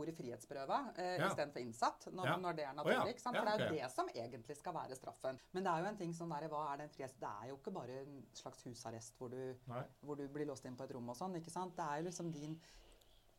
ordet 0.00 0.14
frihetsberøva 0.16 0.78
eh, 0.96 1.18
Ja. 1.20 1.28
istedenfor 1.28 1.60
innsatt, 1.60 2.06
når, 2.16 2.26
Ja. 2.30 2.36
når 2.40 2.56
det 2.56 2.64
er 2.64 2.72
naturlig. 2.78 3.18
sant? 3.20 3.36
Ja, 3.36 3.42
For 3.42 3.50
det 3.50 3.52
er 3.52 3.66
jo 3.68 3.76
det 3.76 3.90
som 3.92 4.08
egentlig 4.08 4.56
skal 4.56 4.72
være 4.78 4.96
straffen. 4.96 5.38
Men 5.52 5.64
det 5.64 5.72
er 5.74 5.80
jo 5.84 5.90
en 5.92 5.96
ting 6.00 6.14
sånn 6.16 6.32
der, 6.32 6.48
hva 6.48 6.62
er 6.72 6.76
den 6.80 6.88
en 6.88 6.94
frihets... 6.96 7.18
Det 7.20 7.28
er 7.28 7.48
jo 7.50 7.58
ikke 7.60 7.74
bare 7.76 7.98
en 8.06 8.22
slags 8.32 8.62
husarrest 8.64 9.18
hvor 9.18 9.28
du, 9.28 9.54
hvor 10.00 10.16
du 10.16 10.24
blir 10.28 10.46
låst 10.48 10.64
inn 10.64 10.76
på 10.80 10.84
et 10.88 10.94
rom 10.96 11.10
og 11.12 11.16
sånn. 11.16 11.36
ikke 11.36 11.52
sant? 11.52 11.76
Det 11.76 11.84
er 11.84 12.00
jo 12.00 12.08
liksom 12.08 12.32
din 12.32 12.56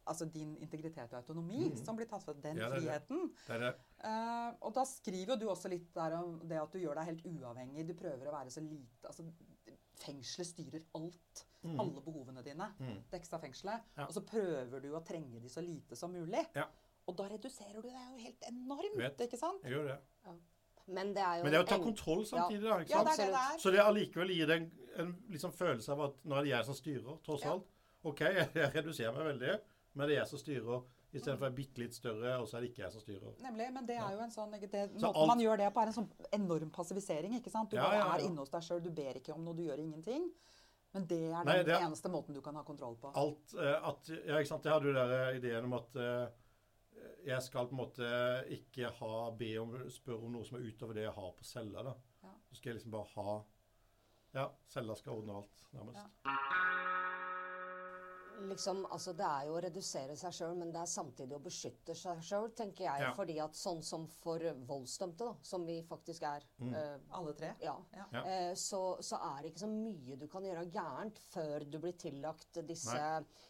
Altså 0.05 0.25
din 0.27 0.57
integritet 0.59 1.13
og 1.13 1.21
autonomi 1.21 1.77
som 1.79 1.95
blir 1.95 2.05
tatt 2.11 2.21
fra 2.25 2.33
den 2.33 2.57
Mm. 2.57 2.59
Ja, 2.59 2.69
det 2.69 2.81
friheten. 2.83 3.31
Det 3.47 3.59
det. 3.61 3.69
uh, 4.03 4.51
og 4.61 4.73
da 4.75 4.83
skriver 4.83 5.29
jo 5.31 5.35
du 5.39 5.45
også 5.47 5.69
litt 5.71 5.93
der 5.95 6.11
om 6.17 6.41
det 6.43 6.57
at 6.59 6.73
du 6.73 6.77
gjør 6.79 6.95
deg 6.99 7.05
helt 7.05 7.23
uavhengig. 7.23 7.87
Du 7.87 7.93
prøver 7.93 8.27
å 8.27 8.33
være 8.35 8.51
så 8.51 8.59
lite 8.59 9.07
altså, 9.07 9.23
Fengselet 10.01 10.47
styrer 10.47 10.81
alt. 10.95 11.45
Alle 11.63 12.01
behovene 12.03 12.41
dine. 12.43 12.65
Dekkes 13.11 13.33
av 13.33 13.39
fengselet. 13.45 13.83
Mm. 13.85 13.99
Ja. 14.01 14.05
Og 14.09 14.13
så 14.17 14.21
prøver 14.27 14.81
du 14.83 14.89
å 14.97 15.03
trenge 15.07 15.39
de 15.39 15.47
så 15.49 15.61
lite 15.63 15.95
som 15.95 16.11
mulig. 16.11 16.41
Ja. 16.57 16.65
Og 17.07 17.15
da 17.19 17.27
reduserer 17.31 17.81
du 17.81 17.87
deg 17.87 18.09
jo 18.11 18.17
helt 18.25 18.43
enormt, 18.49 18.97
Vet. 18.99 19.21
ikke 19.27 19.37
sant? 19.39 19.63
Jeg 19.63 19.71
gjør 19.77 19.87
det. 19.93 19.97
Men 20.87 21.13
det 21.15 21.23
er 21.23 21.37
jo 21.37 21.43
Men 21.43 21.51
det 21.53 21.59
er 21.59 21.63
å 21.63 21.67
ta 21.69 21.75
en- 21.75 21.83
kontroll 21.83 22.25
samtidig, 22.27 22.63
da. 22.67 22.79
ikke 22.83 22.89
Ja, 22.91 23.03
sant? 23.03 23.17
det 23.17 23.25
er 23.27 23.31
det. 23.31 23.61
Så 23.61 23.71
det 23.71 23.79
allikevel 23.79 24.27
gir 24.35 24.47
deg 24.47 24.61
en, 24.61 24.71
en 24.97 25.13
liksom 25.31 25.53
følelse 25.55 25.89
av 25.95 26.01
at 26.09 26.13
nå 26.25 26.35
er 26.35 26.43
det 26.43 26.49
jeg 26.51 26.65
som 26.65 26.75
styrer, 26.75 27.19
tross 27.23 27.43
Ja. 27.45 27.51
alt. 27.53 27.63
OK, 28.03 28.19
jeg, 28.19 28.49
jeg 28.53 28.73
reduserer 28.75 29.13
meg 29.15 29.25
veldig, 29.39 29.59
men 29.95 30.07
det 30.07 30.17
er 30.17 30.19
jeg 30.21 30.27
som 30.27 30.39
styrer. 30.39 30.83
Istedenfor 31.13 31.45
er 31.45 31.51
bitte 31.55 31.77
litt 31.77 31.93
større, 31.93 32.39
og 32.41 32.47
så 32.49 32.57
er 32.57 32.61
det 32.61 32.69
ikke 32.71 32.81
jeg 32.83 32.91
som 32.91 33.01
styrer. 33.03 33.33
Nemlig, 33.43 33.67
men 33.73 33.85
det 33.85 33.97
er 34.01 34.11
jo 34.15 34.19
en 34.23 34.31
sånn 34.33 34.51
det, 34.59 34.69
Så 34.71 35.05
Måten 35.05 35.15
alt- 35.21 35.27
man 35.27 35.39
gjør 35.39 35.57
det 35.57 35.73
på, 35.73 35.81
er 35.83 35.87
en 35.87 35.93
sånn 35.93 36.09
enorm 36.33 36.71
passivisering. 36.71 37.33
ikke 37.37 37.51
sant? 37.51 37.69
Du 37.69 37.75
Ja, 37.77 37.83
bare 37.83 37.97
ja, 37.99 38.05
ja. 38.07 38.15
er 38.17 38.25
inne 38.29 38.37
hos 38.39 38.49
deg 38.49 38.61
sjøl, 38.63 38.81
du 38.81 38.89
ber 38.89 39.13
ikke 39.19 39.33
om 39.35 39.43
noe, 39.45 39.53
du 39.53 39.61
gjør 39.63 39.77
ingenting. 39.79 40.31
Men 40.93 41.05
det 41.07 41.19
er 41.31 41.43
Nei, 41.43 41.55
den 41.57 41.65
det 41.65 41.75
er- 41.75 41.85
eneste 41.87 42.09
måten 42.09 42.33
du 42.33 42.41
kan 42.41 42.55
ha 42.55 42.63
kontroll 42.63 42.95
på. 42.95 43.11
Alt 43.15 43.53
eh, 43.53 43.87
at 43.89 44.07
Ja, 44.25 44.37
ikke 44.39 44.47
sant. 44.47 44.63
Jeg 44.63 44.73
hadde 44.73 44.85
jo 44.85 44.93
der 44.93 45.33
ideen 45.35 45.63
om 45.65 45.73
at 45.73 45.95
eh, 45.95 46.27
jeg 47.25 47.41
skal 47.41 47.67
på 47.67 47.71
en 47.71 47.77
måte 47.77 48.47
ikke 48.49 48.91
ha 48.91 49.31
be 49.31 49.57
om 49.57 49.71
spørre 49.89 50.23
om 50.23 50.31
noe 50.33 50.43
som 50.45 50.57
er 50.57 50.65
utover 50.67 50.93
det 50.93 51.03
jeg 51.03 51.13
har 51.13 51.31
på 51.31 51.43
cella. 51.43 51.83
da. 51.83 51.93
Ja. 52.23 52.29
Så 52.49 52.55
skal 52.57 52.69
jeg 52.73 52.75
liksom 52.81 52.91
bare 52.91 53.07
ha 53.15 53.43
Ja, 54.33 54.49
cella 54.67 54.95
skal 54.95 55.13
ordne 55.13 55.35
alt, 55.35 55.67
nærmest. 55.73 56.07
Liksom, 58.49 58.85
altså 58.91 59.13
Det 59.17 59.25
er 59.25 59.45
jo 59.47 59.53
å 59.57 59.61
redusere 59.63 60.15
seg 60.17 60.33
sjøl, 60.33 60.55
men 60.57 60.71
det 60.71 60.81
er 60.81 60.85
samtidig 60.91 61.35
å 61.37 61.41
beskytte 61.43 61.95
seg 61.95 62.21
sjøl, 62.21 62.49
tenker 62.57 62.83
jeg. 62.85 63.01
Ja. 63.01 63.13
Fordi 63.17 63.39
at 63.43 63.53
sånn 63.55 63.81
som 63.83 64.07
for 64.07 64.39
voldsdømte, 64.67 65.25
da, 65.25 65.35
som 65.41 65.65
vi 65.65 65.81
faktisk 65.83 66.23
er 66.23 66.43
eh, 66.61 66.97
Alle 67.11 67.33
tre? 67.33 67.53
ja, 67.61 67.75
Ja. 67.93 68.05
Ja. 68.13 68.23
eh, 68.25 68.53
så, 68.55 68.97
så 69.01 69.19
er 69.21 69.41
det 69.41 69.51
ikke 69.53 69.65
så 69.65 69.71
mye 69.71 70.17
du 70.19 70.27
kan 70.27 70.43
gjøre 70.43 70.65
gærent 70.71 71.19
før 71.33 71.65
du 71.69 71.79
blir 71.79 71.93
tillagt 71.97 72.59
disse 72.67 72.97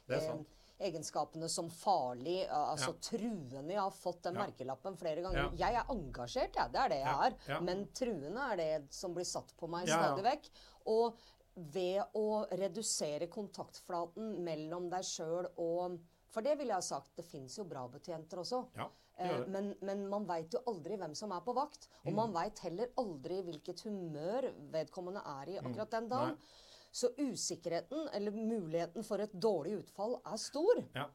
eh, 0.09 0.43
egenskapene 0.83 1.47
som 1.49 1.69
farlig, 1.69 2.47
altså 2.49 2.91
Ja. 2.91 2.99
truende. 3.09 3.67
Jeg 3.71 3.79
har 3.79 3.91
fått 3.91 4.21
den 4.23 4.35
Ja. 4.35 4.45
merkelappen 4.47 4.97
flere 4.97 5.21
ganger. 5.21 5.51
Ja. 5.57 5.67
Jeg 5.69 5.75
er 5.75 5.85
engasjert, 5.93 6.53
jeg. 6.55 6.71
Det 6.73 6.79
er 6.81 6.89
det 6.89 6.97
jeg 6.99 7.05
Ja, 7.07 7.21
er. 7.27 7.35
ja. 7.47 7.59
Men 7.61 7.85
truende 7.93 8.51
er 8.51 8.55
det 8.57 8.93
som 8.93 9.13
blir 9.13 9.23
satt 9.25 9.53
på 9.57 9.69
meg 9.69 9.87
Ja, 9.87 9.95
ja. 10.01 10.15
stadig 10.15 10.23
vekk. 10.25 10.49
Og 10.85 11.15
ved 11.55 12.01
å 12.17 12.45
redusere 12.51 13.27
kontaktflaten 13.27 14.43
mellom 14.43 14.89
deg 14.89 15.05
sjøl 15.05 15.47
og 15.57 15.99
For 16.33 16.41
det 16.41 16.55
ville 16.57 16.73
jeg 16.73 16.81
ha 16.81 16.81
sagt, 16.81 17.11
det 17.15 17.25
fins 17.29 17.59
jo 17.59 17.63
bra 17.69 17.83
betjenter 17.87 18.39
også. 18.41 18.63
Ja, 18.75 18.87
det 19.19 19.25
Eh, 19.27 19.39
det. 19.43 19.47
Men, 19.53 19.75
men 19.85 20.07
man 20.09 20.23
veit 20.25 20.51
jo 20.55 20.63
aldri 20.65 20.95
hvem 20.97 21.13
som 21.13 21.31
er 21.31 21.41
på 21.45 21.53
vakt. 21.53 21.87
Og 22.05 22.09
Mm. 22.09 22.15
man 22.15 22.33
veit 22.33 22.57
heller 22.65 22.87
aldri 22.97 23.43
hvilket 23.43 23.83
humør 23.85 24.47
vedkommende 24.73 25.21
er 25.21 25.49
i 25.53 25.57
akkurat 25.59 25.91
den 25.91 26.07
dagen. 26.09 26.31
Mm. 26.33 26.39
Nei. 26.39 26.89
Så 26.91 27.11
usikkerheten, 27.19 28.09
eller 28.13 28.31
muligheten 28.31 29.03
for 29.05 29.21
et 29.21 29.31
dårlig 29.33 29.75
utfall, 29.83 30.19
er 30.25 30.37
stor. 30.37 30.81
Ja. 30.95 31.05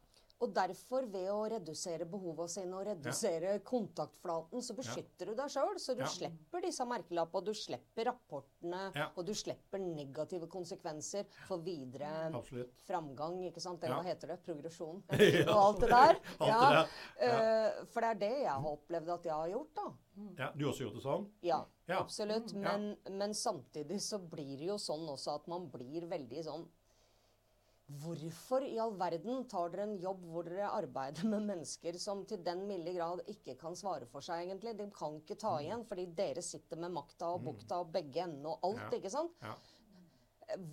Og 0.41 0.53
derfor, 0.55 1.03
ved 1.11 1.27
å 1.33 1.49
redusere 1.51 2.05
behovet 2.07 2.49
sine 2.49 2.73
og 2.79 2.85
redusere 2.87 3.57
kontaktflaten, 3.67 4.61
så 4.63 4.73
beskytter 4.77 5.25
du 5.27 5.33
deg 5.35 5.49
sjøl. 5.51 5.75
Så 5.79 5.95
du 5.95 6.01
Ja. 6.03 6.07
slipper 6.07 6.61
disse 6.61 6.85
merkelappene, 6.87 7.43
du 7.43 7.51
slipper 7.53 8.05
rapportene, 8.05 8.95
Ja. 8.95 9.09
og 9.17 9.25
du 9.25 9.33
slipper 9.33 9.79
negative 9.79 10.47
konsekvenser 10.47 11.25
for 11.45 11.57
videre 11.57 12.31
Absolutt. 12.33 12.71
framgang, 12.87 13.43
ikke 13.51 13.59
sant? 13.59 13.83
Eller 13.83 13.95
Ja. 13.97 14.01
hva 14.01 14.05
heter 14.05 14.27
det? 14.27 14.43
Progresjon. 14.45 15.03
Ja, 15.19 15.51
og 15.51 15.75
alt 15.75 15.79
det 15.81 15.89
der. 15.89 16.19
alt 16.39 16.39
det 16.39 16.89
der. 17.19 17.79
eh, 17.79 17.85
for 17.91 17.99
det 18.01 18.09
er 18.09 18.19
det 18.19 18.37
jeg 18.43 18.47
har 18.51 18.77
opplevd 18.77 19.09
at 19.09 19.23
jeg 19.23 19.33
har 19.33 19.49
gjort, 19.49 19.73
da. 19.75 19.93
Ja, 20.37 20.51
du 20.55 20.65
har 20.65 20.73
også 20.73 20.83
gjort 20.85 20.95
det 20.95 21.03
sånn? 21.03 21.29
Ja, 21.43 21.65
Ja. 21.87 21.99
absolutt. 21.99 22.53
Ja. 22.53 22.59
Men, 22.77 22.97
men 23.09 23.31
samtidig 23.33 23.99
så 23.99 24.19
blir 24.19 24.57
det 24.57 24.67
jo 24.67 24.75
sånn 24.77 25.07
også 25.07 25.35
at 25.35 25.47
man 25.47 25.69
blir 25.69 26.07
veldig 26.07 26.43
sånn 26.45 26.67
Hvorfor 27.89 28.61
i 28.61 28.75
all 28.77 28.91
verden 28.99 29.47
tar 29.49 29.69
dere 29.73 29.87
en 29.87 29.95
jobb 29.97 30.21
hvor 30.29 30.43
dere 30.45 30.67
arbeider 30.69 31.25
med 31.25 31.41
mennesker 31.47 31.97
som 31.97 32.23
til 32.29 32.43
den 32.45 32.67
milde 32.67 32.93
grad 32.93 33.23
ikke 33.27 33.55
kan 33.57 33.73
svare 33.75 34.05
for 34.05 34.21
seg, 34.21 34.45
egentlig? 34.45 34.75
De 34.77 34.85
kan 34.93 35.17
ikke 35.19 35.37
ta 35.41 35.55
Mm. 35.57 35.63
igjen, 35.65 35.85
fordi 35.89 36.05
dere 36.15 36.41
sitter 36.41 36.77
med 36.77 36.91
makta 36.93 37.33
og 37.33 37.41
bukta 37.43 37.79
og 37.81 37.91
begge 37.91 38.21
endene 38.21 38.45
og 38.45 38.59
alt, 38.63 38.91
Ja. 38.93 38.99
ikke 38.99 39.09
sant? 39.09 39.31
Ja. 39.41 39.55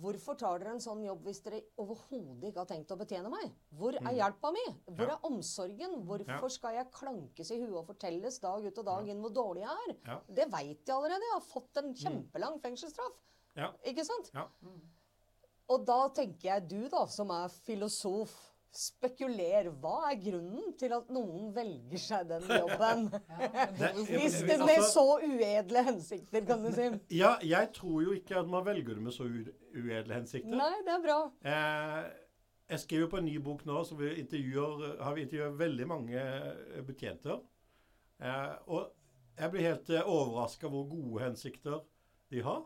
Hvorfor 0.01 0.33
tar 0.37 0.57
dere 0.59 0.71
en 0.73 0.79
sånn 0.81 1.03
jobb 1.05 1.23
hvis 1.23 1.41
dere 1.43 1.61
overhodet 1.77 2.43
ikke 2.49 2.57
har 2.63 2.65
tenkt 2.65 2.89
å 2.89 2.97
betjene 2.97 3.29
meg? 3.29 3.51
Hvor 3.77 3.93
er 3.95 4.01
Mm. 4.01 4.15
hjelpa 4.17 4.51
mi? 4.51 4.65
Hvor 4.89 5.07
er 5.09 5.19
omsorgen? 5.23 6.05
Hvorfor 6.05 6.49
skal 6.51 6.73
jeg 6.73 6.91
klankes 6.91 7.51
i 7.51 7.59
huet 7.59 7.75
og 7.77 7.85
fortelles 7.87 8.39
dag 8.39 8.63
ut 8.65 8.77
og 8.77 8.85
dag 8.85 9.07
inn 9.07 9.21
hvor 9.21 9.29
dårlig 9.33 9.61
jeg 9.61 9.77
er? 10.05 10.21
Det 10.33 10.51
veit 10.51 10.85
jeg 10.85 10.95
allerede. 10.95 11.21
Jeg 11.21 11.33
har 11.33 11.41
fått 11.41 11.77
en 11.77 11.93
kjempelang 11.93 12.59
fengselsstraff. 12.59 13.13
Ikke 13.85 14.03
sant? 14.05 14.31
Ja. 14.33 14.47
Og 15.67 15.87
da 15.87 16.03
tenker 16.15 16.47
jeg 16.47 16.67
du, 16.69 16.79
da, 16.91 17.03
som 17.11 17.31
er 17.35 17.51
filosof, 17.65 18.35
spekuler. 18.77 19.69
Hva 19.81 20.11
er 20.11 20.19
grunnen 20.21 20.73
til 20.77 20.93
at 20.93 21.07
noen 21.13 21.49
velger 21.55 22.01
seg 22.01 22.27
den 22.29 22.45
jobben? 22.51 23.07
Hvis 24.11 24.41
det 24.43 24.57
altså- 24.59 24.67
med 24.67 24.85
så 24.85 25.05
uedle 25.25 25.83
hensikter, 25.87 26.45
kan 26.45 26.63
du 26.63 26.69
si. 26.75 26.87
Ja, 27.17 27.35
jeg 27.41 27.71
tror 27.73 28.03
jo 28.05 28.15
ikke 28.17 28.37
at 28.43 28.51
man 28.51 28.65
velger 28.67 28.99
det 28.99 29.03
med 29.07 29.15
så 29.15 29.25
uedle 29.27 30.13
hensikter. 30.13 30.55
Nei, 30.55 30.73
det 30.85 30.93
er 30.93 31.03
bra. 31.03 31.19
Eh, 31.41 32.09
jeg 32.67 32.83
skriver 32.83 33.11
på 33.11 33.21
en 33.21 33.27
ny 33.31 33.37
bok 33.43 33.65
nå, 33.65 33.81
så 33.87 33.95
vi 33.95 34.11
har 34.11 35.13
vi 35.15 35.25
intervjuet 35.25 35.59
veldig 35.59 35.87
mange 35.87 36.21
eh, 36.21 36.81
betjenter. 36.85 37.41
Eh, 38.19 38.55
og 38.67 38.91
jeg 39.37 39.53
blir 39.53 39.67
helt 39.71 39.89
eh, 39.93 40.09
overraska 40.09 40.69
hvor 40.71 40.87
gode 40.91 41.23
hensikter 41.23 41.81
de 42.33 42.43
har. 42.43 42.65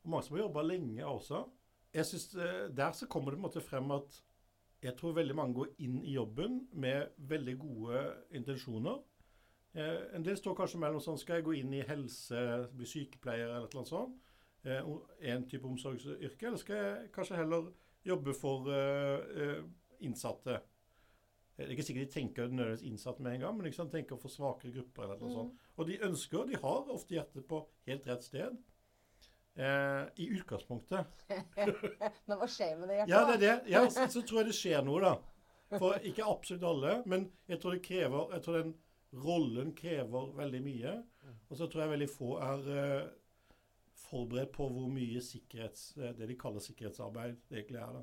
Og 0.00 0.12
mange 0.12 0.24
som 0.24 0.36
har 0.38 0.46
jobba 0.46 0.64
lenge 0.64 1.04
også. 1.06 1.44
Jeg 1.94 2.06
synes, 2.06 2.34
eh, 2.34 2.76
Der 2.76 2.92
så 2.92 3.06
kommer 3.06 3.30
det 3.30 3.38
på 3.38 3.46
en 3.46 3.48
måte 3.48 3.60
frem 3.60 3.90
at 3.90 4.22
jeg 4.82 4.96
tror 4.96 5.12
veldig 5.12 5.34
mange 5.36 5.54
går 5.54 5.66
inn 5.78 6.04
i 6.04 6.14
jobben 6.14 6.68
med 6.72 7.06
veldig 7.18 7.58
gode 7.58 8.14
intensjoner. 8.30 9.02
Eh, 9.74 10.16
en 10.16 10.24
del 10.24 10.36
står 10.36 10.54
kanskje 10.54 10.80
mellom 10.82 11.00
sånn 11.00 11.18
Skal 11.18 11.34
jeg 11.34 11.44
gå 11.44 11.52
inn 11.60 11.74
i 11.74 11.84
helse, 11.86 12.68
bli 12.74 12.86
sykepleier 12.86 13.52
eller 13.52 13.68
annet 13.68 13.88
sånt? 13.88 14.16
Eh, 14.64 14.88
en 15.20 15.46
type 15.48 15.66
omsorgsyrke? 15.68 16.46
Eller 16.46 16.60
skal 16.60 16.76
jeg 16.76 17.12
kanskje 17.12 17.36
heller 17.36 17.70
jobbe 18.04 18.34
for 18.34 18.66
eh, 18.72 19.20
eh, 19.42 19.62
innsatte? 20.00 20.60
Det 21.56 21.66
er 21.66 21.72
ikke 21.74 21.84
sikkert 21.84 22.08
de 22.08 22.12
tenker 22.14 22.48
nødvendigvis 22.48 22.86
innsatte 22.88 23.22
med 23.22 23.34
en 23.34 23.40
gang, 23.40 23.56
men 23.56 23.66
liksom 23.68 23.90
tenker 23.92 24.16
for 24.16 24.32
svakere 24.32 24.72
grupper. 24.72 25.02
eller 25.02 25.18
noe 25.20 25.32
sånt. 25.32 25.64
Og 25.76 25.86
de 25.86 25.98
ønsker, 26.06 26.46
de 26.48 26.56
har 26.56 26.88
ofte 26.88 27.14
hjertet 27.14 27.44
på 27.48 27.60
helt 27.86 28.06
rett 28.08 28.24
sted. 28.24 28.56
Eh, 29.56 30.02
I 30.16 30.28
utgangspunktet. 30.36 31.24
Men 32.26 32.38
hva 32.38 32.48
skjer 32.48 32.76
med 32.78 32.88
det 32.90 33.00
hjertet? 33.00 33.12
Ja, 33.12 33.24
det 33.26 33.34
er 33.34 33.42
det. 33.42 33.56
Ja, 33.72 33.82
så, 33.90 34.06
så 34.12 34.22
tror 34.26 34.42
jeg 34.42 34.52
det 34.52 34.58
skjer 34.60 34.84
noe, 34.86 35.00
da. 35.04 35.16
For 35.78 36.02
ikke 36.06 36.26
absolutt 36.26 36.64
alle, 36.66 36.96
men 37.06 37.28
jeg 37.46 37.60
tror 37.62 37.76
det 37.76 37.84
krever 37.84 38.32
Jeg 38.34 38.42
tror 38.42 38.56
den 38.56 38.72
rollen 39.22 39.68
krever 39.78 40.32
veldig 40.34 40.60
mye. 40.64 40.94
Og 41.50 41.58
så 41.58 41.68
tror 41.70 41.84
jeg 41.84 41.92
veldig 41.92 42.08
få 42.10 42.30
er 42.42 42.64
eh, 42.74 43.10
forberedt 43.98 44.52
på 44.54 44.66
hvor 44.70 44.88
mye 44.90 45.22
sikkerhets, 45.22 45.92
eh, 45.98 46.14
det 46.18 46.26
de 46.30 46.38
kaller 46.38 46.62
sikkerhetsarbeid, 46.64 47.36
det 47.50 47.60
egentlig 47.60 47.82
er. 47.82 48.00
da. 48.00 48.02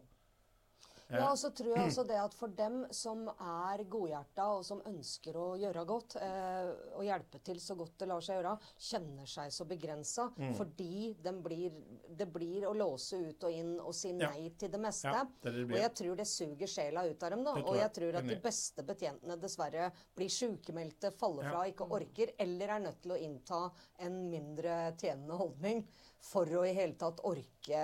Ja, 1.09 1.29
og 1.31 1.37
så 1.39 1.49
tror 1.55 1.75
jeg 1.77 1.87
også 1.87 2.03
det 2.07 2.17
at 2.19 2.33
for 2.35 2.47
dem 2.47 2.85
som 2.91 3.27
er 3.29 3.83
godhjerta, 3.87 4.45
og 4.57 4.65
som 4.67 4.81
ønsker 4.89 5.37
å 5.39 5.45
gjøre 5.57 5.85
godt, 5.87 6.15
eh, 6.19 6.71
og 6.97 7.03
hjelpe 7.07 7.39
til 7.47 7.61
så 7.63 7.77
godt 7.79 7.97
det 8.01 8.07
lar 8.09 8.19
seg 8.25 8.41
gjøre, 8.41 8.57
kjenner 8.77 9.25
seg 9.25 9.51
så 9.55 9.65
begrensa 9.65 10.27
Mm. 10.37 10.53
fordi 10.57 11.15
blir, 11.43 11.71
det 12.17 12.27
blir 12.33 12.65
å 12.67 12.73
låse 12.75 13.13
ut 13.29 13.43
og 13.43 13.51
inn 13.51 13.79
og 13.79 13.93
si 13.95 14.09
Ja. 14.11 14.29
nei 14.31 14.49
til 14.57 14.69
det 14.69 14.79
meste. 14.79 15.05
Ja, 15.13 15.23
det 15.43 15.53
det 15.53 15.63
og 15.71 15.79
jeg 15.79 15.93
tror 15.95 16.15
det 16.17 16.27
suger 16.27 16.67
sjela 16.67 17.05
ut 17.09 17.23
av 17.23 17.29
dem. 17.29 17.43
da. 17.43 17.55
jeg 17.55 17.65
Og 17.65 17.75
jeg. 17.75 17.93
tror 17.93 18.15
at 18.17 18.27
de 18.27 18.35
beste 18.35 18.83
betjentene 18.83 19.39
dessverre 19.39 19.91
blir 20.15 20.27
sykemeldte, 20.29 21.11
faller 21.13 21.43
Ja. 21.43 21.51
fra, 21.51 21.63
ikke 21.71 21.89
orker, 21.89 22.33
eller 22.37 22.67
er 22.67 22.79
nødt 22.79 23.01
til 23.01 23.11
å 23.11 23.21
innta 23.21 23.71
en 23.99 24.29
mindre 24.29 24.93
tjenende 24.97 25.37
holdning 25.37 25.85
for 26.21 26.45
å 26.45 26.63
i 26.67 26.74
hele 26.75 26.93
tatt 27.00 27.19
orke 27.24 27.83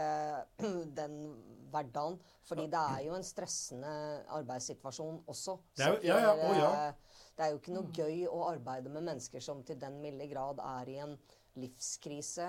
den 1.00 1.18
hverdagen. 1.74 2.20
Fordi 2.46 2.68
det 2.70 2.82
er 2.98 3.06
jo 3.08 3.14
en 3.18 3.24
stressende 3.26 3.94
arbeidssituasjon 4.36 5.24
også. 5.32 5.58
Det 5.78 5.86
er 5.88 5.94
jo- 5.96 6.04
ja, 6.10 6.18
ja, 6.20 6.34
å, 6.36 6.54
ja. 6.60 6.72
er- 6.90 6.96
Det 7.36 7.42
er 7.48 7.50
jo 7.50 7.58
ikke 7.58 7.74
noe 7.74 7.90
gøy 7.98 8.28
å 8.30 8.44
arbeide 8.52 8.92
med 8.94 9.02
mennesker 9.08 9.42
som 9.42 9.64
til 9.66 9.80
den 9.82 9.96
milde 10.04 10.28
grad 10.30 10.60
er 10.62 10.90
i 10.92 10.98
en 11.02 11.16
livskrise. 11.58 12.46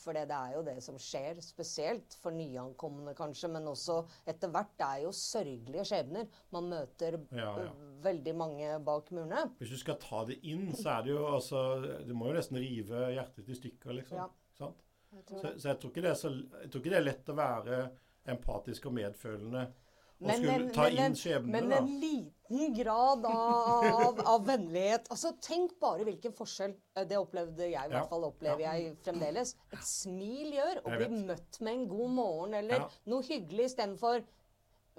For 0.00 0.12
det, 0.16 0.24
det 0.30 0.34
er 0.38 0.54
jo 0.56 0.62
det 0.66 0.74
som 0.82 0.96
skjer, 0.98 1.38
spesielt 1.44 2.16
for 2.18 2.34
nyankomne 2.34 3.14
kanskje, 3.14 3.50
men 3.54 3.66
også 3.70 4.00
etter 4.26 4.50
hvert. 4.54 4.72
Det 4.78 4.88
er 4.88 5.02
jo 5.04 5.12
sørgelige 5.14 5.86
skjebner. 5.90 6.26
Man 6.54 6.68
møter 6.72 7.20
Ja, 7.30 7.52
ja. 7.62 7.70
veldig 8.02 8.34
mange 8.36 8.72
bak 8.84 9.10
murene. 9.14 9.44
Hvis 9.60 9.70
du 9.70 9.78
skal 9.84 10.00
ta 10.02 10.24
det 10.26 10.40
inn, 10.42 10.72
så 10.74 10.98
er 10.98 11.02
det 11.06 11.14
jo 11.14 11.24
altså 11.30 11.62
Du 12.06 12.14
må 12.18 12.26
jo 12.32 12.38
nesten 12.40 12.58
rive 12.58 13.06
hjertet 13.14 13.48
i 13.54 13.58
stykker, 13.60 13.94
liksom. 14.00 14.18
Ja. 14.18 14.28
Sant? 14.58 14.83
Så, 15.28 15.54
så 15.60 15.68
jeg, 15.70 15.78
tror 15.80 16.14
så, 16.18 16.30
jeg 16.62 16.70
tror 16.70 16.80
ikke 16.82 16.90
det 16.94 17.00
er 17.00 17.08
lett 17.08 17.28
å 17.32 17.36
være 17.38 17.78
empatisk 18.34 18.86
og 18.90 18.94
medfølende 18.96 19.64
og 20.14 20.28
Men 20.28 20.38
skulle 20.40 20.70
ta 20.72 20.82
men 20.86 20.92
inn 20.94 21.02
en- 21.04 21.16
skjebnene, 21.18 21.52
Men 21.52 21.72
en 21.72 21.88
liten 22.00 22.74
grad 22.76 23.24
av, 23.26 24.20
av 24.30 24.44
vennlighet. 24.46 25.08
Altså, 25.10 25.32
Tenk 25.42 25.74
bare 25.82 26.04
hvilken 26.06 26.32
forskjell 26.32 26.74
eh, 26.96 27.04
Det 27.10 27.18
opplevde 27.18 27.66
jeg, 27.66 27.88
i 27.90 27.92
hvert 27.92 28.08
fall 28.08 28.24
opplever 28.28 28.62
jeg 28.62 28.92
fremdeles. 29.04 29.54
Et 29.74 29.82
smil 29.84 30.54
gjør. 30.54 30.80
Å 30.86 30.94
bli 30.96 31.08
møtt 31.26 31.58
med 31.60 31.72
en 31.74 31.88
god 31.90 32.10
morgen 32.14 32.54
eller 32.60 32.78
Ja. 32.84 32.88
noe 33.10 33.22
hyggelig 33.26 33.66
istedenfor 33.72 34.22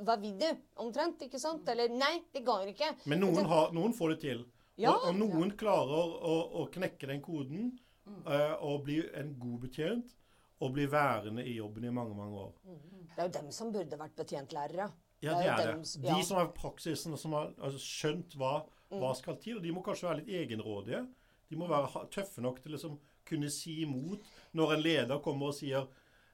Hva 0.03 0.17
vil 0.19 0.35
du? 0.37 0.49
Omtrent. 0.83 1.21
ikke 1.23 1.39
sant? 1.39 1.67
Eller 1.71 1.87
Nei, 1.89 2.21
det 2.35 2.43
går 2.45 2.67
ikke. 2.73 2.91
Men 3.07 3.21
noen, 3.23 3.45
har, 3.47 3.71
noen 3.71 3.93
får 3.95 4.09
det 4.15 4.19
til. 4.25 4.45
Ja. 4.77 4.91
og, 4.91 5.07
og 5.07 5.15
noen 5.15 5.53
klarer 5.55 6.17
å, 6.27 6.35
å 6.59 6.65
knekke 6.69 7.07
den 7.07 7.21
koden 7.23 7.69
eh, 8.07 8.53
og 8.61 8.83
bli 8.85 8.99
en 9.19 9.33
god 9.39 9.59
betjent. 9.67 10.15
Og 10.63 10.71
bli 10.71 10.85
værende 10.87 11.43
i 11.43 11.57
jobben 11.57 11.83
i 11.83 11.89
mange, 11.91 12.15
mange 12.15 12.37
år. 12.39 12.53
Det 12.63 13.17
er 13.19 13.25
jo 13.27 13.31
dem 13.41 13.49
som 13.51 13.73
burde 13.73 13.97
vært 13.99 14.15
betjentlærere. 14.15 14.85
Ja, 15.21 15.33
Det 15.35 15.47
er 15.51 15.73
det. 15.73 15.89
De 16.05 16.23
som 16.23 16.37
har 16.37 16.47
praksisen, 16.55 17.11
og 17.11 17.19
som 17.19 17.33
har 17.35 17.49
altså, 17.59 17.79
skjønt 17.79 18.37
hva, 18.39 18.53
hva 18.89 19.09
Mm. 19.11 19.15
skal 19.15 19.37
til. 19.37 19.57
Og 19.57 19.63
de 19.63 19.71
må 19.71 19.83
kanskje 19.83 20.07
være 20.07 20.21
litt 20.21 20.29
egenrådige. 20.29 21.01
De 21.49 21.55
må 21.59 21.67
være 21.67 22.07
tøffe 22.09 22.41
nok 22.41 22.61
til 22.61 22.71
å 22.71 22.75
liksom, 22.77 22.99
kunne 23.25 23.49
si 23.49 23.81
imot 23.81 24.23
når 24.53 24.73
en 24.73 24.81
leder 24.85 25.19
kommer 25.19 25.47
og 25.47 25.53
sier 25.57 25.87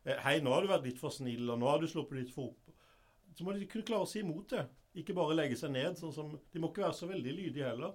eh, 0.06 0.18
Hei, 0.22 0.40
nå 0.40 0.54
har 0.54 0.62
du 0.62 0.68
vært 0.68 0.86
litt 0.86 1.00
for 1.00 1.10
snill, 1.10 1.50
og 1.50 1.60
nå 1.60 1.68
har 1.68 1.80
du 1.80 1.88
sluppet 1.88 2.18
litt 2.20 2.32
for 2.34 2.52
opp. 2.52 2.72
Så 3.34 3.44
må 3.44 3.54
de 3.58 3.66
kunne 3.66 3.86
klare 3.88 4.06
å 4.06 4.08
si 4.08 4.20
imot 4.20 4.50
det. 4.54 4.68
Ikke 5.02 5.16
bare 5.16 5.34
legge 5.36 5.58
seg 5.58 5.72
ned. 5.72 5.98
sånn 5.98 6.14
som, 6.14 6.40
De 6.52 6.60
må 6.60 6.70
ikke 6.70 6.84
være 6.86 6.94
så 6.94 7.08
veldig 7.10 7.34
lydige 7.34 7.70
heller. 7.70 7.94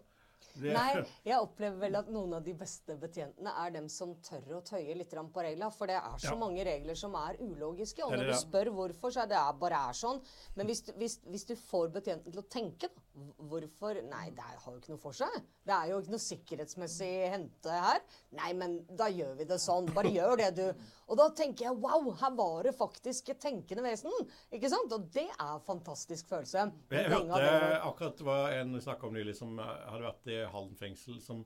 Det, 0.56 0.72
Nei, 0.72 1.02
jeg 1.26 1.36
opplever 1.36 1.76
vel 1.80 1.98
at 1.98 2.08
noen 2.08 2.32
av 2.38 2.44
de 2.44 2.54
beste 2.56 2.94
betjentene 3.00 3.52
er 3.64 3.74
dem 3.74 3.88
som 3.92 4.14
tør 4.24 4.56
å 4.56 4.62
tøye 4.64 4.94
litt 4.96 5.12
på 5.12 5.44
reglene. 5.44 5.68
For 5.72 5.86
det 5.90 5.96
er 5.98 6.16
så 6.16 6.32
Ja. 6.32 6.36
mange 6.40 6.64
regler 6.64 6.96
som 6.96 7.14
er 7.14 7.36
ulogiske. 7.40 8.02
Og 8.04 8.12
når 8.12 8.30
du 8.30 8.36
spør 8.40 8.70
hvorfor, 8.72 9.12
så 9.12 9.22
er 9.24 9.26
det 9.34 9.58
bare 9.60 9.82
er 9.90 9.92
sånn. 9.92 10.22
Men 10.54 10.66
hvis 10.66 10.82
hvis, 10.96 11.18
hvis 11.26 11.44
du 11.44 11.54
får 11.56 11.92
betjenten 11.92 12.32
til 12.32 12.42
å 12.42 12.48
tenke, 12.48 12.88
da. 12.88 13.02
Hvorfor 13.16 13.96
Nei, 14.10 14.26
det 14.36 14.44
har 14.44 14.66
jo 14.68 14.76
ikke 14.76 14.92
noe 14.92 15.00
for 15.00 15.16
seg. 15.16 15.32
Det 15.64 15.72
er 15.72 15.90
jo 15.90 16.00
ikke 16.02 16.12
noe 16.12 16.22
sikkerhetsmessig 16.22 17.10
hente 17.32 17.72
her. 17.72 18.02
Nei, 18.36 18.50
men 18.58 18.76
da 18.98 19.08
gjør 19.08 19.38
vi 19.38 19.46
det 19.48 19.56
sånn. 19.62 19.88
Bare 19.96 20.10
gjør 20.12 20.36
det, 20.42 20.50
du. 20.58 20.90
Og 21.08 21.16
da 21.20 21.30
tenker 21.38 21.68
jeg 21.68 21.78
wow, 21.80 22.10
her 22.20 22.34
var 22.36 22.68
det 22.68 22.74
faktisk 22.76 23.30
et 23.32 23.40
tenkende 23.40 23.84
vesen. 23.86 24.12
Ikke 24.52 24.68
sant? 24.72 24.92
Og 24.92 25.08
det 25.14 25.28
er 25.32 25.64
fantastisk 25.64 26.28
følelse. 26.28 26.66
Jeg 26.92 27.12
hørte 27.12 27.54
akkurat 27.88 28.20
det 28.20 28.28
var 28.28 28.56
en 28.58 28.76
snakka 28.84 29.08
om 29.08 29.16
nylig 29.16 29.36
som 29.38 29.56
eh, 29.62 29.72
hadde 29.92 30.08
vært 30.10 30.32
i 30.32 30.40
Halden 30.52 30.76
fengsel, 30.76 31.20
som 31.24 31.44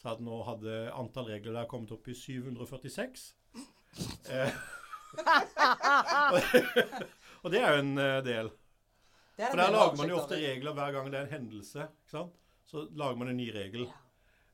sa 0.00 0.16
at 0.16 0.24
nå 0.24 0.40
hadde 0.48 0.80
antall 0.98 1.30
regler 1.30 1.60
der 1.60 1.70
kommet 1.70 1.94
opp 1.94 2.08
i 2.10 2.16
746. 2.18 3.28
Eh, 4.32 4.62
og 7.42 7.52
det 7.52 7.60
er 7.60 7.76
jo 7.76 7.84
en 7.84 7.94
eh, 8.00 8.22
del. 8.26 8.50
Det 9.36 9.48
For 9.48 9.56
der 9.56 9.72
lager 9.72 9.96
man 9.96 10.12
jo 10.12 10.16
ofte 10.20 10.38
regler 10.40 10.74
hver 10.76 10.92
gang 10.92 11.10
det 11.12 11.18
er 11.20 11.28
en 11.28 11.34
hendelse. 11.36 11.88
ikke 12.04 12.16
sant? 12.16 12.40
Så 12.68 12.86
lager 12.96 13.16
man 13.16 13.28
en 13.32 13.36
ny 13.36 13.48
regel. 13.54 13.86
Ja. 13.88 14.02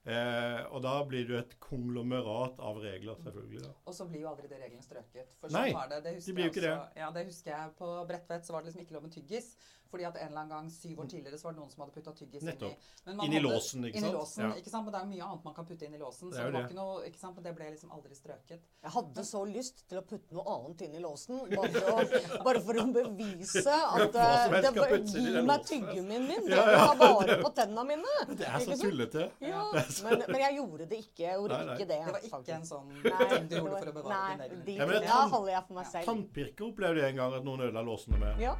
Eh, 0.08 0.60
og 0.72 0.80
da 0.80 0.94
blir 1.04 1.26
det 1.28 1.34
jo 1.34 1.38
et 1.42 1.50
konglomerat 1.60 2.60
av 2.64 2.78
regler, 2.80 3.18
selvfølgelig. 3.20 3.60
da. 3.66 3.72
Og 3.90 3.94
så 3.96 4.06
blir 4.08 4.22
jo 4.22 4.30
aldri 4.30 4.48
det 4.48 4.60
reglene 4.62 4.84
strøket. 4.84 5.34
For 5.40 5.52
Nei, 5.52 5.66
sånn 5.68 5.76
var 5.76 5.90
det. 5.90 5.98
Det 6.06 6.12
husker 6.14 6.30
de 6.30 6.36
blir 6.38 6.46
jo 6.46 6.52
ikke 6.54 6.64
det. 6.64 6.76
Ja, 7.02 7.10
det 7.12 7.24
husker 7.28 7.52
jeg 7.52 7.74
på 7.76 7.90
Bredtvet, 8.08 8.46
så 8.46 8.54
var 8.54 8.62
det 8.64 8.70
liksom 8.70 8.84
ikke 8.86 8.96
lov 8.96 9.04
med 9.04 9.12
tyggis. 9.18 9.50
Fordi 9.90 10.04
at 10.04 10.16
en 10.20 10.26
eller 10.28 10.40
annen 10.42 10.50
gang 10.52 10.66
syv 10.70 10.98
år 11.00 11.06
tidligere 11.08 11.38
så 11.40 11.44
var 11.48 11.52
det 11.54 11.60
noen 11.62 11.70
som 11.72 11.80
hadde 11.84 11.94
putta 11.94 12.12
tyggis 12.12 12.42
Nettopp. 12.44 12.72
i, 12.72 13.04
Men 13.06 13.16
man 13.16 13.26
Inn 13.26 13.32
i 13.32 13.36
hadde- 13.38 13.48
låsen, 13.48 13.84
ikke 13.88 14.00
sant? 14.00 14.12
låsen, 14.18 14.42
Ja. 14.44 14.50
ikke 14.60 14.70
sant? 14.70 14.84
Men 14.84 14.92
det 14.92 14.98
er 15.00 15.04
jo 15.04 15.10
mye 15.14 15.24
annet 15.28 15.44
man 15.44 15.54
kan 15.54 15.66
putte 15.66 15.82
inn 15.86 15.94
i 15.94 15.98
låsen. 15.98 16.28
Så 16.28 16.36
det, 16.36 16.44
det 16.44 16.52
var 16.52 16.66
ikke 16.68 16.74
noe, 16.76 17.04
ikke 17.08 17.18
sant? 17.18 17.34
Men 17.36 17.44
det 17.44 17.54
ble 17.56 17.70
liksom 17.72 17.90
aldri 17.96 18.14
strøket. 18.14 18.60
Jeg 18.82 18.90
hadde 18.92 19.24
så 19.24 19.40
lyst 19.48 19.88
til 19.88 19.98
å 19.98 20.02
putte 20.04 20.32
noe 20.36 20.44
annet 20.56 20.82
inn 20.82 20.94
i 20.94 21.00
låsen. 21.00 21.40
Bare 21.56 21.72
for 21.72 21.88
å, 21.88 22.44
bare 22.48 22.60
for 22.68 22.74
å 22.74 22.86
bevise 22.92 23.64
at 23.94 24.18
helst 24.20 24.52
det 24.68 24.74
puttes 24.76 25.14
Gi 25.18 25.42
meg 25.48 25.64
tyggemin 25.64 26.28
min. 26.28 26.48
Ja, 26.52 26.64
vil 26.64 26.74
ja, 26.76 26.86
ta 26.86 26.94
vare 27.00 27.38
på 27.42 27.54
tenna 27.54 27.84
mine. 27.84 28.14
Det 28.38 28.46
er 28.46 28.58
så 28.60 28.76
tullete. 28.84 29.30
Ja, 29.40 29.64
Det 29.72 30.02
men, 30.04 30.22
men 30.28 30.40
jeg 30.44 30.56
gjorde 30.60 30.88
det 30.88 30.98
ikke. 31.04 31.24
Jeg 31.24 31.34
gjorde 31.40 31.56
Nei, 31.58 31.64
nei. 31.64 31.74
ikke 31.78 31.88
det. 31.88 31.98
Det 32.04 32.12
var 32.12 32.20
ikke 32.20 32.34
faktisk. 32.36 32.54
en 32.54 32.68
sånn 32.68 32.88
Nei, 33.02 33.28
ting 33.32 33.48
du 33.48 33.56
gjorde 33.56 33.78
for 33.78 33.88
å 33.88 33.96
bevare 34.02 34.36
nei, 34.36 34.48
din 34.48 34.80
egen 34.80 34.88
de- 34.88 35.04
Ja, 35.04 35.12
tann- 35.16 35.30
holder 35.30 35.52
jeg 35.52 35.64
for 35.66 35.74
meg 35.74 35.86
selv. 35.86 36.04
Tannpirker 36.12 36.64
opplevde 36.68 37.00
jeg 37.00 37.10
en 37.10 37.16
gang 37.16 37.34
at 37.34 37.44
noen 37.44 37.60
ødela 37.68 37.82
låsene 37.86 38.18
med. 38.18 38.40
Ja. 38.40 38.54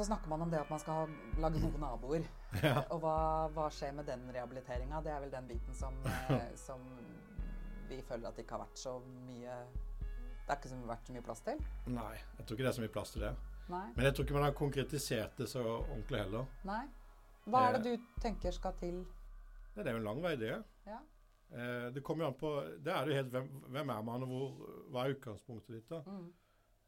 Så 0.00 0.04
snakker 0.08 0.30
man 0.32 0.40
om 0.42 0.50
det 0.50 0.56
at 0.56 0.70
man 0.72 0.80
skal 0.80 0.94
ha- 0.94 1.40
lage 1.44 1.60
gode 1.60 1.78
naboer. 1.80 2.22
Ja. 2.64 2.80
Og 2.90 3.02
hva, 3.02 3.16
hva 3.54 3.66
skjer 3.70 3.92
med 3.94 4.06
den 4.08 4.22
rehabiliteringa? 4.32 4.98
Det 5.04 5.10
er 5.12 5.20
vel 5.20 5.30
den 5.34 5.46
biten 5.50 5.74
som, 5.76 5.98
eh, 6.32 6.54
som 6.56 6.80
vi 7.90 7.98
føler 8.08 8.30
at 8.30 8.38
det 8.38 8.46
ikke 8.46 8.56
har 8.56 8.62
vært 8.64 8.80
så 8.80 8.94
mye 9.26 9.58
Det 9.68 10.48
har 10.48 10.56
ikke 10.56 10.78
vært 10.88 11.10
så 11.10 11.14
mye 11.18 11.24
plass 11.28 11.44
til? 11.46 11.60
Nei, 11.92 12.14
jeg 12.38 12.46
tror 12.46 12.56
ikke 12.56 12.64
det 12.64 12.70
er 12.72 12.78
så 12.78 12.84
mye 12.86 12.94
plass 12.96 13.12
til 13.14 13.26
det. 13.26 13.34
Nei. 13.68 13.84
Men 13.98 14.08
jeg 14.08 14.14
tror 14.16 14.26
ikke 14.26 14.38
man 14.38 14.46
har 14.48 14.56
konkretisert 14.62 15.36
det 15.38 15.50
så 15.52 15.62
ordentlig 15.68 16.22
heller. 16.24 16.48
Nei. 16.72 16.80
Hva 17.44 17.62
er 17.68 17.76
det 17.78 17.84
du 17.92 18.08
tenker 18.24 18.56
skal 18.56 18.74
til? 18.80 19.04
Det 19.76 19.84
er 19.84 19.92
jo 19.98 20.00
en 20.00 20.08
lang 20.08 20.24
vei, 20.24 20.34
det. 20.40 20.56
Ja. 20.88 20.98
Eh, 21.52 21.86
det 21.94 22.02
kommer 22.06 22.24
jo 22.24 22.32
an 22.32 22.38
på 22.40 22.50
Det 22.80 22.92
er 22.96 23.04
det 23.04 23.12
jo 23.12 23.20
helt 23.20 23.32
hvem, 23.36 23.48
hvem 23.76 23.94
er 23.94 24.02
man, 24.10 24.24
og 24.26 24.32
hvor, 24.32 24.74
hva 24.90 25.04
er 25.04 25.14
utgangspunktet 25.18 25.76
ditt, 25.76 25.92
da. 25.92 26.02
Mm. 26.08 26.28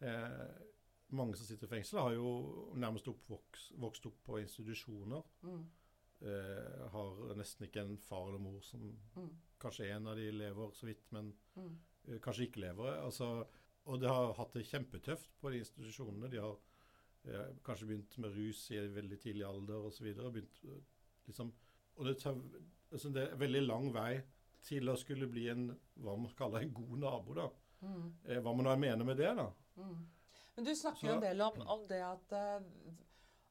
Eh, 0.09 0.72
mange 1.12 1.37
som 1.37 1.47
sitter 1.47 1.66
i 1.66 1.71
fengsel, 1.76 1.99
har 2.00 2.12
jo 2.16 2.73
nærmest 2.81 3.09
oppvokst, 3.09 3.73
vokst 3.81 4.07
opp 4.07 4.19
på 4.25 4.40
institusjoner. 4.40 5.23
Mm. 5.42 5.62
Eh, 6.23 6.83
har 6.92 7.35
nesten 7.37 7.66
ikke 7.66 7.83
en 7.83 7.97
far 7.99 8.28
eller 8.28 8.38
mor 8.38 8.61
som 8.62 8.92
Mm. 9.16 9.31
Kanskje 9.62 9.90
en 9.95 10.07
av 10.09 10.16
de 10.16 10.31
lever 10.33 10.71
så 10.75 10.87
vidt, 10.87 11.04
men 11.12 11.33
Mm. 11.57 11.76
eh, 12.09 12.19
kanskje 12.19 12.47
ikke 12.49 12.61
lever. 12.61 12.97
Altså, 13.04 13.47
og 13.87 14.00
de 14.00 14.07
har 14.09 14.33
hatt 14.35 14.52
det 14.54 14.64
kjempetøft 14.66 15.28
på 15.40 15.50
de 15.50 15.59
institusjonene. 15.59 16.30
De 16.30 16.36
har 16.39 16.56
eh, 17.25 17.54
kanskje 17.65 17.86
begynt 17.86 18.19
med 18.19 18.32
rus 18.34 18.71
i 18.71 18.76
veldig 18.89 19.19
tidlig 19.21 19.45
alder 19.47 19.84
osv. 19.86 20.15
Liksom, 21.26 21.52
og 21.97 22.04
det, 22.06 22.17
tar, 22.19 22.34
altså 22.91 23.13
det 23.13 23.23
er 23.30 23.36
veldig 23.36 23.63
lang 23.67 23.93
vei 23.95 24.23
til 24.63 24.89
å 24.89 24.97
skulle 24.99 25.28
bli 25.30 25.49
en 25.52 25.69
hva 26.02 26.17
man 26.19 26.32
kaller 26.39 26.63
en 26.63 26.73
god 26.75 26.99
nabo. 26.99 27.34
da. 27.34 27.49
Mm. 27.82 28.13
Eh, 28.25 28.41
hva 28.43 28.54
man 28.56 28.65
da 28.65 28.76
mener 28.76 29.04
med 29.04 29.17
det, 29.19 29.36
da. 29.36 29.49
Mm. 29.76 30.06
Men 30.56 30.65
du 30.69 30.75
snakker 30.76 31.06
jo 31.08 31.15
en 31.17 31.25
del 31.25 31.41
om, 31.41 31.60
om 31.76 31.86
det 31.88 32.00
at 32.04 32.32
eh, 32.36 32.60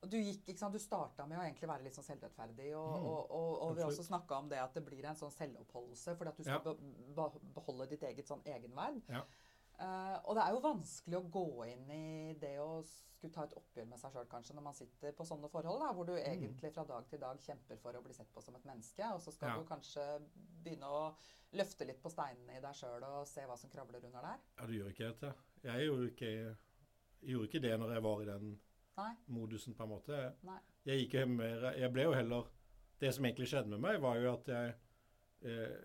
du 0.09 0.17
gikk, 0.17 0.43
ikke 0.49 0.57
sant, 0.59 0.73
du 0.73 0.81
starta 0.81 1.25
med 1.29 1.37
å 1.39 1.43
egentlig 1.45 1.69
være 1.69 1.83
litt 1.85 1.97
sånn 1.97 2.05
selvrettferdig, 2.07 2.71
og, 2.77 2.91
Mm, 2.97 3.05
og, 3.05 3.31
og, 3.37 3.51
og 3.67 3.75
vi 3.77 3.83
også 3.85 4.03
snakka 4.07 4.37
om 4.41 4.49
det 4.49 4.59
at 4.61 4.73
det 4.77 4.83
blir 4.85 5.05
en 5.05 5.17
sånn 5.17 5.33
selvoppholdelse 5.33 6.15
fordi 6.17 6.29
at 6.33 6.37
du 6.37 6.43
skal 6.43 6.59
Ja. 6.61 6.73
be, 6.73 6.75
be, 7.17 7.25
beholde 7.57 7.87
ditt 7.89 8.03
eget 8.03 8.27
sånn 8.29 8.41
egenverd. 8.45 9.01
Ja. 9.09 9.23
Uh, 9.81 10.17
og 10.29 10.35
det 10.37 10.43
er 10.43 10.51
jo 10.53 10.59
vanskelig 10.61 11.17
å 11.17 11.29
gå 11.33 11.43
inn 11.71 11.87
i 11.89 12.33
det 12.37 12.55
å 12.61 12.83
skulle 12.85 13.33
ta 13.33 13.43
et 13.47 13.53
oppgjør 13.57 13.87
med 13.89 13.97
seg 14.01 14.13
sjøl, 14.13 14.27
kanskje, 14.29 14.53
når 14.57 14.65
man 14.67 14.75
sitter 14.77 15.13
på 15.17 15.25
sånne 15.25 15.49
forhold, 15.49 15.79
da, 15.81 15.91
hvor 15.97 16.05
du 16.05 16.13
egentlig 16.17 16.69
fra 16.75 16.83
dag 16.85 17.07
til 17.09 17.21
dag 17.21 17.39
kjemper 17.41 17.77
for 17.81 17.97
å 17.97 18.01
bli 18.05 18.13
sett 18.13 18.29
på 18.33 18.41
som 18.45 18.55
et 18.57 18.65
menneske, 18.65 19.05
og 19.13 19.21
så 19.21 19.33
skal 19.33 19.49
Ja. 19.49 19.57
du 19.57 19.65
kanskje 19.69 20.05
begynne 20.65 20.85
å 20.89 21.15
løfte 21.57 21.85
litt 21.89 22.01
på 22.01 22.09
steinene 22.13 22.57
i 22.57 22.61
deg 22.61 22.73
sjøl 22.77 23.03
og 23.09 23.25
se 23.27 23.41
hva 23.45 23.57
som 23.57 23.69
kravler 23.73 24.05
under 24.05 24.21
der. 24.21 24.39
Ja, 24.59 24.65
du 24.69 24.73
gjør 24.73 24.89
ikke 24.93 25.09
dette. 25.13 25.33
Jeg 25.63 25.87
gjorde 25.87 26.11
ikke, 26.11 26.57
jeg 27.21 27.29
gjorde 27.35 27.47
ikke 27.49 27.61
det 27.61 27.79
når 27.79 27.93
jeg 27.93 28.03
var 28.03 28.21
i 28.21 28.25
den 28.25 28.59
Nei. 28.97 29.11
modusen, 29.27 29.73
på 29.73 29.83
en 29.83 29.89
måte. 29.89 30.19
Nei. 30.43 30.59
Jeg 30.85 30.99
gikk 31.03 31.13
jo 31.19 31.25
mer 31.27 31.67
Jeg 31.77 31.91
ble 31.93 32.03
jo 32.03 32.13
heller 32.13 32.47
Det 32.99 33.13
som 33.13 33.25
egentlig 33.25 33.47
skjedde 33.47 33.69
med 33.69 33.79
meg, 33.79 33.99
var 34.01 34.15
jo 34.17 34.33
at 34.33 34.47
jeg 34.47 34.73
eh, 35.41 35.77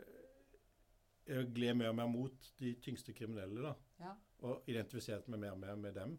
Jeg 1.26 1.50
gled 1.54 1.74
mer 1.76 1.88
og 1.90 1.96
mer 1.98 2.06
mot 2.08 2.50
de 2.60 2.74
tyngste 2.82 3.12
kriminelle, 3.16 3.62
da. 3.62 3.74
Ja. 4.00 4.12
Og 4.46 4.62
identifiserte 4.70 5.30
meg 5.32 5.40
mer 5.42 5.52
og 5.56 5.58
mer 5.62 5.76
med 5.80 5.94
dem. 5.96 6.18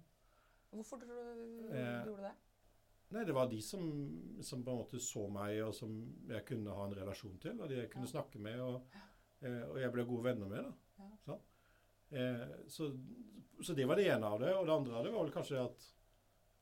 Hvorfor 0.73 0.97
tror 0.99 1.33
du 1.37 1.69
Eh, 1.71 2.05
gjorde 2.05 2.23
det? 2.27 2.33
Nei, 3.15 3.23
det 3.23 3.33
var 3.37 3.47
de 3.47 3.61
som, 3.63 3.85
som 4.43 4.63
på 4.65 4.71
en 4.73 4.77
måte 4.81 4.99
så 4.99 5.29
meg, 5.31 5.61
og 5.63 5.73
som 5.73 5.93
jeg 6.27 6.43
kunne 6.49 6.73
ha 6.75 6.87
en 6.89 6.95
relasjon 6.97 7.37
til. 7.39 7.61
Og 7.61 7.69
de 7.69 7.77
jeg 7.77 7.89
kunne 7.93 8.03
Ja. 8.03 8.11
snakke 8.17 8.39
med, 8.39 8.59
og, 8.59 8.81
eh, 9.41 9.61
og 9.69 9.79
jeg 9.79 9.91
ble 9.93 10.03
gode 10.05 10.23
venner 10.25 10.47
med. 10.51 10.63
da. 10.65 10.73
Ja. 10.99 11.09
Sånn. 11.25 11.39
Eh, 12.11 12.43
så, 12.71 12.89
så 13.61 13.73
det 13.73 13.85
var 13.89 13.99
det 13.99 14.07
ene 14.11 14.25
av 14.27 14.39
det. 14.39 14.53
Og 14.55 14.67
det 14.67 14.75
andre 14.75 14.95
av 14.99 15.05
det 15.07 15.13
var 15.15 15.23
vel 15.27 15.33
kanskje 15.35 15.63
at 15.63 15.87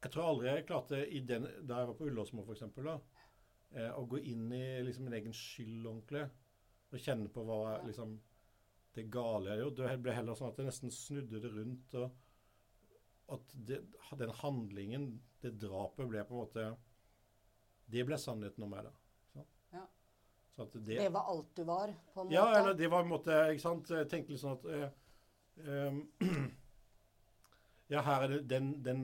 jeg 0.05 0.12
tror 0.13 0.27
aldri 0.29 0.51
jeg 0.51 0.65
klarte, 0.67 1.01
i 1.17 1.19
den, 1.25 1.47
da 1.65 1.79
jeg 1.81 1.89
var 1.89 1.97
på 1.97 2.08
Ullåsmo 2.12 2.43
f.eks., 2.45 2.65
eh, 3.73 3.91
å 3.97 4.03
gå 4.05 4.19
inn 4.21 4.51
i 4.53 4.65
liksom 4.86 5.08
min 5.08 5.17
egen 5.17 5.34
skyld 5.34 5.86
ordentlig. 5.89 6.27
Og 6.93 7.01
kjenne 7.01 7.31
på 7.34 7.43
hva 7.47 7.60
Ja. 7.75 7.79
liksom, 7.88 8.19
det 8.95 9.10
gale 9.12 9.49
jeg 9.51 9.63
gjorde. 9.63 9.89
Det 9.89 10.03
ble 10.05 10.13
heller 10.15 10.38
sånn 10.38 10.51
at 10.53 10.60
jeg 10.62 10.69
nesten 10.69 10.93
snudde 10.93 11.41
det 11.41 11.51
rundt. 11.51 11.95
og 11.95 12.12
at 13.27 13.53
det, 13.67 13.79
den 14.19 14.29
handlingen, 14.29 15.08
det 15.41 15.55
drapet, 15.58 16.05
ble 16.10 16.21
på 16.27 16.36
en 16.36 16.43
måte 16.43 16.65
Det 17.89 18.03
ble 18.05 18.17
sannheten 18.21 18.63
om 18.65 18.69
meg, 18.69 18.86
da. 18.86 18.91
Så, 19.34 19.45
Ja. 19.73 19.86
det, 20.58 20.86
Det 20.86 21.10
var 21.13 21.25
alt 21.29 21.55
du 21.55 21.63
var, 21.63 21.93
på 22.13 22.21
en 22.21 22.27
måte. 22.27 22.34
Ja, 22.34 22.45
eller 22.60 22.73
det 22.73 22.88
var 22.88 23.03
en 23.03 23.10
måte 23.10 23.31
Ikke 23.51 23.62
sant. 23.62 23.89
Jeg 23.89 24.10
tenkte 24.10 24.31
litt 24.31 24.41
sånn 24.41 24.58
at 24.60 24.65
eh, 24.65 24.89
Ja, 27.89 28.02
her 28.02 28.24
er 28.24 28.28
det 28.28 28.50
den, 28.50 28.72
den 28.86 29.02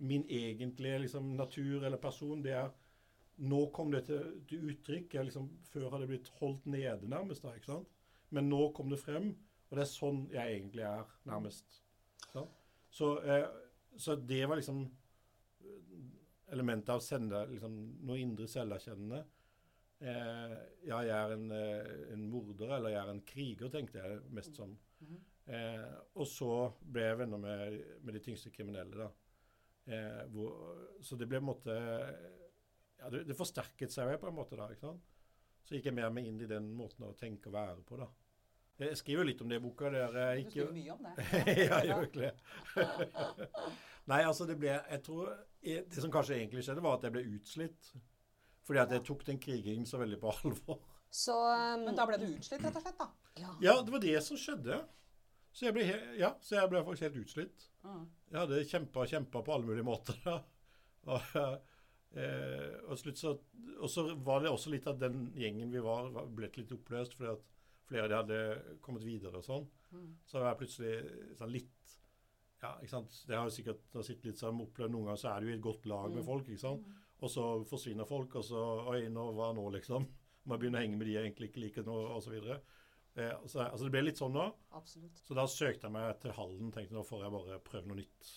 Min 0.00 0.24
egentlige 0.28 0.98
liksom, 1.04 1.36
natur 1.38 1.84
eller 1.84 2.00
person, 2.02 2.42
det 2.42 2.52
er 2.52 2.72
Nå 3.36 3.70
kom 3.74 3.90
det 3.90 4.04
til, 4.06 4.42
til 4.48 4.68
uttrykk. 4.70 5.14
Jeg 5.14 5.26
liksom, 5.26 5.48
før 5.72 5.88
hadde 5.90 6.04
det 6.04 6.10
blitt 6.12 6.28
holdt 6.38 6.66
nede, 6.70 7.08
nærmest. 7.10 7.42
da, 7.42 7.50
ikke 7.54 7.66
sant? 7.66 7.88
Men 8.30 8.46
nå 8.46 8.68
kom 8.76 8.92
det 8.92 9.00
frem, 9.02 9.32
og 9.70 9.74
det 9.74 9.82
er 9.82 9.90
sånn 9.90 10.20
jeg 10.30 10.52
egentlig 10.52 10.84
er, 10.86 11.08
nærmest. 11.26 11.80
Så, 12.30 12.44
Så, 12.94 13.08
eh, 13.26 13.48
så 13.98 14.14
det 14.14 14.44
var 14.48 14.60
liksom 14.60 14.84
elementet 16.54 16.94
av 16.94 17.02
sende, 17.02 17.42
liksom, 17.50 17.74
noe 18.06 18.22
indre 18.22 18.46
selverkjennende. 18.46 19.24
Eh, 19.98 20.56
ja, 20.86 21.02
jeg 21.02 21.16
er 21.18 21.34
en, 21.34 21.50
eh, 21.50 21.92
en 22.14 22.30
morder, 22.30 22.76
eller 22.76 22.94
jeg 22.94 23.02
er 23.02 23.12
en 23.16 23.24
kriger, 23.34 23.68
tenkte 23.74 23.98
jeg 23.98 24.20
mest 24.30 24.54
som. 24.54 24.78
Mhm. 25.00 25.20
Eh, 25.44 25.90
og 26.16 26.28
så 26.28 26.50
ble 26.80 27.04
jeg 27.04 27.20
venner 27.20 27.40
med, 27.40 27.80
med 28.00 28.16
de 28.16 28.22
tyngste 28.24 28.52
kriminelle, 28.54 29.04
da. 29.04 29.10
Eh, 29.84 30.22
hvor, 30.32 30.54
så 31.04 31.18
det 31.20 31.28
ble 31.28 31.42
på 31.42 31.44
en 31.44 31.50
måte 31.50 31.74
ja, 31.74 33.10
det, 33.12 33.26
det 33.28 33.36
forsterket 33.36 33.92
seg 33.92 34.14
jo 34.14 34.20
på 34.22 34.30
en 34.30 34.38
måte 34.38 34.56
da. 34.56 34.70
ikke 34.72 34.86
sant? 34.86 35.10
Så 35.64 35.76
gikk 35.76 35.90
jeg 35.90 35.96
mer 35.96 36.12
med 36.12 36.28
inn 36.28 36.40
i 36.40 36.48
den 36.48 36.70
måten 36.76 37.04
å 37.04 37.16
tenke 37.16 37.50
og 37.50 37.56
være 37.56 37.84
på, 37.84 37.98
da. 38.00 38.08
Jeg 38.80 38.98
skriver 38.98 39.28
litt 39.28 39.42
om 39.44 39.50
det 39.50 39.60
i 39.60 39.62
boka. 39.62 39.90
Der 39.92 40.16
jeg 40.18 40.40
Du 40.40 40.40
ikke 40.42 40.54
skriver 40.54 40.72
mye 40.74 40.94
om 40.96 41.04
det. 41.04 41.12
ja, 41.68 41.76
jeg 41.78 41.90
gjør 41.90 42.08
ikke 42.08 42.24
det. 42.24 42.32
Nei, 44.10 44.18
altså 44.26 44.46
det 44.48 44.56
ble 44.60 44.72
Jeg 44.74 45.00
tror 45.06 45.30
Det 45.62 46.02
som 46.02 46.12
kanskje 46.12 46.40
egentlig 46.40 46.64
skjedde, 46.66 46.82
var 46.84 46.98
at 46.98 47.06
jeg 47.06 47.14
ble 47.14 47.22
utslitt. 47.36 47.92
Fordi 48.66 48.80
at 48.82 48.96
jeg 48.96 49.04
tok 49.06 49.22
den 49.28 49.38
krigingen 49.40 49.86
så 49.86 50.00
veldig 50.00 50.18
på 50.20 50.32
alvor. 50.32 50.82
Så 51.14 51.36
um, 51.36 51.84
Men 51.86 51.94
da 51.94 52.08
ble 52.08 52.18
du 52.18 52.26
utslitt, 52.32 52.64
rett 52.64 52.74
og 52.80 52.82
slett? 52.82 52.98
da? 52.98 53.54
Ja, 53.62 53.78
det 53.84 53.94
var 53.94 54.02
det 54.02 54.16
som 54.26 54.38
skjedde. 54.40 54.80
Så 55.54 55.68
jeg 55.68 55.76
ble, 55.76 55.84
he 55.86 55.98
ja, 56.18 56.32
så 56.42 56.58
jeg 56.58 56.70
ble 56.72 56.82
faktisk 56.82 57.06
helt 57.06 57.20
utslitt. 57.22 57.68
Mm. 57.84 58.04
Jeg 58.32 58.40
hadde 58.40 58.64
kjempa 58.72 59.04
og 59.04 59.10
kjempa 59.12 59.42
på 59.46 59.54
alle 59.54 59.70
mulige 59.70 59.86
måter. 59.86 60.18
Og, 61.04 61.20
eh, 62.16 62.76
og, 62.88 62.96
så, 62.96 63.34
og 63.76 63.90
så 63.92 64.06
var 64.24 64.38
det 64.40 64.48
også 64.48 64.70
litt 64.72 64.86
at 64.88 64.96
den 65.02 65.26
gjengen 65.36 65.68
vi 65.68 65.82
var, 65.84 66.06
var 66.14 66.30
ble 66.32 66.48
litt 66.54 66.72
oppløst 66.72 67.12
fordi 67.18 67.34
at 67.34 67.42
flere 67.84 68.06
av 68.06 68.08
de 68.08 68.16
hadde 68.16 68.78
kommet 68.80 69.04
videre 69.04 69.42
og 69.42 69.44
sånn. 69.44 69.66
Mm. 69.92 70.06
Så 70.24 70.40
var 70.40 70.48
jeg 70.48 70.60
plutselig 70.62 70.94
sånn 71.36 71.52
litt 71.52 71.92
Ja, 72.62 72.70
ikke 72.78 72.94
sant. 72.94 73.18
Det 73.28 73.36
har 73.36 73.44
jo 73.44 73.52
sikkert 73.52 73.98
sittet 74.00 74.30
litt 74.30 74.40
sånn 74.40 74.62
opplevd 74.64 74.94
noen 74.94 75.10
ganger, 75.10 75.20
så 75.20 75.34
er 75.34 75.44
du 75.44 75.50
i 75.50 75.56
et 75.58 75.66
godt 75.66 75.84
lag 75.90 76.08
med 76.14 76.24
folk, 76.24 76.48
ikke 76.48 76.64
sant. 76.64 76.88
Og 77.20 77.30
så 77.34 77.44
forsvinner 77.68 78.08
folk, 78.08 78.38
og 78.40 78.48
så 78.48 78.62
Oi, 78.94 79.02
nå, 79.12 79.26
hva 79.36 79.50
nå, 79.56 79.68
liksom? 79.76 80.08
Må 80.44 80.56
jeg 80.56 80.64
begynne 80.64 80.80
å 80.80 80.84
henge 80.86 80.96
med 81.00 81.10
de 81.10 81.18
jeg 81.18 81.28
egentlig 81.28 81.50
ikke 81.50 81.66
liker 81.66 81.84
nå, 81.84 81.98
osv. 82.16 82.38
Eh, 83.16 83.46
så, 83.46 83.60
altså, 83.60 83.84
det 83.86 83.92
ble 83.94 84.00
litt 84.08 84.18
sånn 84.18 84.34
nå. 84.34 84.48
Absolutt. 84.74 85.20
Så 85.22 85.36
da 85.38 85.46
søkte 85.46 85.86
jeg 85.86 85.94
meg 85.94 86.16
til 86.22 86.34
Hallen. 86.34 86.72
Tenkte 86.74 86.96
nå 86.96 87.04
får 87.06 87.22
jeg 87.22 87.34
bare 87.36 87.60
prøve 87.62 87.86
noe 87.90 88.02
nytt. 88.02 88.32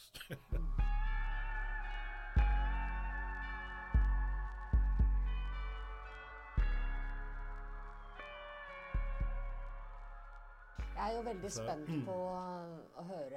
Jeg 10.98 11.14
er 11.14 11.16
jo 11.16 11.26
veldig 11.26 11.50
spent 11.54 11.90
på 12.06 12.14
å 12.28 13.04
høre 13.08 13.37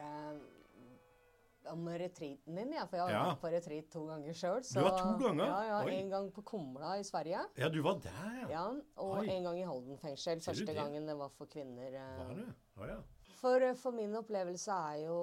om 1.73 1.89
retreaten 1.89 2.57
din, 2.57 2.73
ja, 2.73 2.85
for 2.87 2.97
jeg 2.97 3.05
har 3.07 3.13
Ja. 3.13 3.25
vært 3.31 3.41
på 3.43 3.51
retreat 3.53 3.91
to 3.91 4.07
ganger 4.07 4.33
sjøl. 4.33 4.61
Du 4.75 4.81
var 4.83 4.99
to 4.99 5.13
ganger? 5.25 5.47
Ja, 5.47 5.63
ja, 5.69 5.85
Oi. 5.85 5.95
En 6.01 6.11
gang 6.11 6.31
på 6.33 6.43
Kumla 6.45 6.97
i 6.99 7.03
Sverige, 7.05 7.45
Ja, 7.57 7.69
du 7.69 7.81
var 7.83 7.99
der, 8.03 8.41
ja. 8.43 8.49
ja, 8.51 8.67
og 8.97 9.19
Oi. 9.21 9.29
en 9.29 9.43
gang 9.45 9.59
i 9.59 9.65
Halden 9.65 9.97
fengsel. 9.99 10.41
Første 10.41 10.67
det? 10.67 10.75
gangen 10.77 11.07
det 11.07 11.17
var 11.17 11.29
for 11.29 11.47
kvinner. 11.47 11.93
eh. 11.95 12.19
Var 12.27 12.35
det? 12.35 12.53
Oh, 12.81 12.87
ja. 12.87 12.99
For, 13.41 13.57
eh, 13.63 13.73
for 13.75 13.91
min 13.93 14.13
opplevelse 14.15 14.69
er 14.71 15.07
jo 15.07 15.15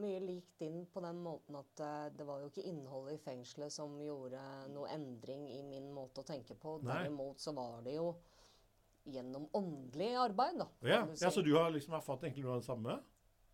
mye 0.00 0.20
lik 0.24 0.46
din 0.58 0.86
på 0.86 1.00
den 1.02 1.18
måten 1.22 1.56
at 1.58 1.80
eh, 1.80 2.08
det 2.16 2.24
var 2.26 2.40
jo 2.40 2.46
ikke 2.48 2.64
innholdet 2.64 3.14
i 3.14 3.18
fengselet 3.18 3.70
som 3.70 3.98
gjorde 4.00 4.40
noe 4.72 4.88
endring 4.88 5.46
i 5.50 5.62
min 5.62 5.92
måte 5.92 6.22
å 6.22 6.24
tenke 6.24 6.54
på. 6.56 6.78
Nei. 6.82 7.02
Derimot 7.02 7.36
så 7.38 7.52
var 7.54 7.82
det 7.82 7.94
jo 7.98 8.14
gjennom 9.06 9.46
åndelig 9.54 10.14
arbeid, 10.18 10.56
da. 10.58 10.66
Ja. 10.82 11.06
si. 11.14 11.24
ja. 11.24 11.30
Så 11.30 11.42
du 11.44 11.52
har 11.54 11.70
liksom 11.70 11.94
erfart 11.94 12.22
egentlig 12.24 12.44
noe 12.44 12.54
av 12.56 12.60
det 12.62 12.66
samme? 12.66 12.96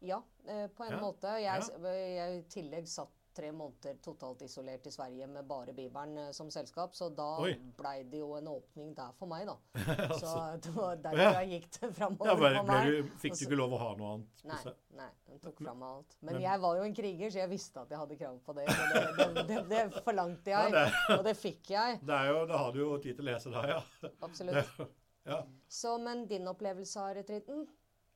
Ja, 0.02 0.22
eh, 0.46 0.66
på 0.74 0.84
en 0.84 0.96
Ja, 0.96 1.00
måte. 1.00 1.32
Jeg, 1.40 1.66
ja. 1.82 2.30
i 2.36 2.42
tillegg 2.50 2.88
satt 2.90 3.10
tre 3.32 3.48
måneder 3.56 3.94
totalt 4.04 4.42
isolert 4.44 4.84
i 4.86 4.90
Sverige 4.92 5.24
med 5.26 5.46
bare 5.48 5.72
Bibelen 5.72 6.18
eh, 6.20 6.32
som 6.36 6.50
selskap, 6.52 6.92
så 6.94 7.06
da 7.16 7.28
blei 7.78 8.02
det 8.04 8.18
jo 8.20 8.34
en 8.36 8.50
åpning 8.52 8.90
der 8.98 9.14
for 9.16 9.30
meg, 9.30 9.46
da. 9.48 9.54
Så 10.20 10.26
altså. 10.28 10.32
det 10.66 10.72
var 10.76 10.98
derfor 11.06 11.22
Ja. 11.22 11.30
jeg 11.40 11.48
gikk 11.62 11.70
det 11.78 11.90
framover 11.96 12.28
Ja, 12.28 12.34
for 12.58 12.68
meg. 12.68 12.90
du, 12.90 13.08
fikk 13.22 13.38
du 13.38 13.44
ikke 13.46 13.56
lov 13.62 13.72
å 13.72 13.80
ha 13.80 13.88
noe 13.96 14.10
annet? 14.18 14.44
Nei, 14.50 14.74
nei, 15.00 15.08
den 15.30 15.40
tok 15.46 15.62
fra 15.64 15.72
meg 15.72 15.88
alt. 15.88 16.16
Men, 16.20 16.34
men- 16.34 16.42
jeg 16.44 16.60
var 16.66 16.76
jo 16.76 16.84
en 16.90 16.94
kriger, 17.00 17.30
så 17.32 17.40
jeg 17.44 17.52
visste 17.54 17.80
at 17.86 17.94
jeg 17.96 18.02
hadde 18.02 18.20
krav 18.20 18.38
på 18.50 18.56
det. 18.58 18.66
Så 18.68 18.88
det, 18.92 19.26
det, 19.32 19.46
det, 19.48 19.62
det 19.72 20.02
forlangte 20.04 20.52
Ja, 20.52 20.64
jeg, 20.68 20.72
det- 20.76 21.16
og 21.18 21.24
det 21.30 21.36
fikk 21.40 21.70
jeg. 21.72 22.00
Det 22.02 22.18
er 22.18 22.32
jo, 22.34 22.42
da 22.52 22.60
har 22.66 22.72
du 22.76 22.82
jo 22.84 22.90
tid 22.98 23.16
til 23.16 23.24
å 23.24 23.30
lese 23.32 23.54
da, 23.54 23.64
ja. 23.78 24.10
Absolutt. 24.28 24.82
ja. 25.32 25.40
Så, 25.72 25.96
men 26.04 26.26
din 26.28 26.44
opplevelse 26.52 27.00
av 27.00 27.14
retreaten? 27.22 27.64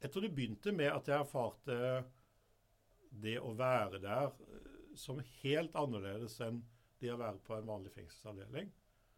Jeg 0.03 0.13
tror 0.13 0.27
det 0.27 0.35
begynte 0.37 0.73
med 0.77 0.91
at 0.93 1.09
jeg 1.09 1.19
erfarte 1.19 1.77
det 3.23 3.37
å 3.41 3.53
være 3.57 4.01
der 4.03 4.29
eh, 4.29 4.73
som 4.97 5.21
helt 5.43 5.77
annerledes 5.77 6.39
enn 6.45 6.63
det 7.01 7.13
å 7.13 7.21
være 7.21 7.41
på 7.45 7.57
en 7.57 7.69
vanlig 7.69 7.93
fengselsavdeling. 7.95 8.71